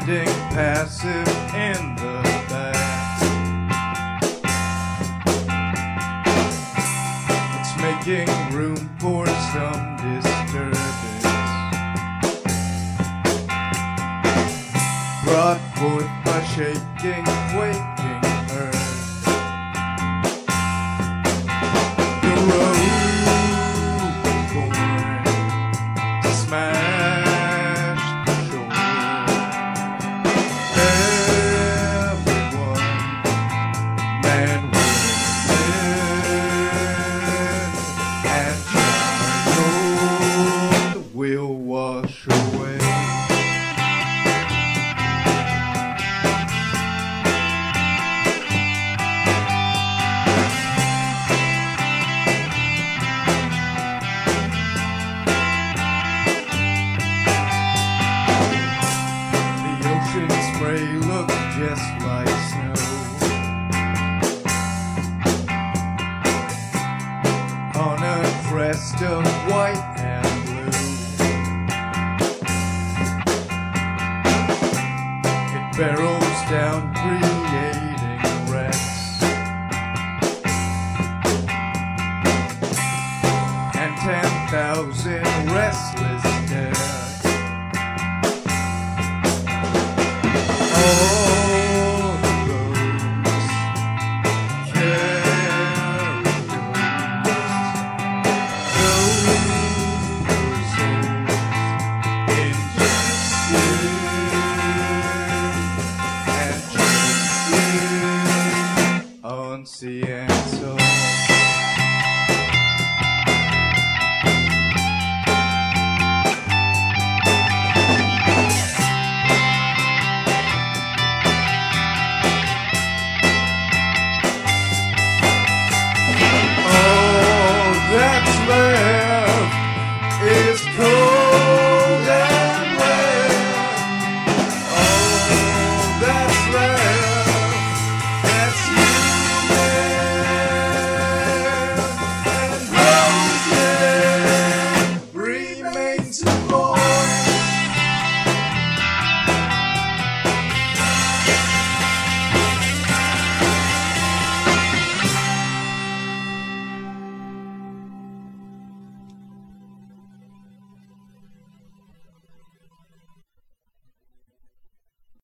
standing 0.00 0.26
passive 0.50 1.28
in 1.54 1.94
the 1.94 2.22
back. 2.48 2.74
It's 7.60 7.74
making 7.80 8.28
room 8.52 8.90
for 8.98 9.26
some 9.26 9.96
disturbance. 9.96 10.84
brought 15.24 15.60
forth 15.76 16.10
by 16.24 16.42
shaking, 16.54 17.24
quaking 17.52 17.73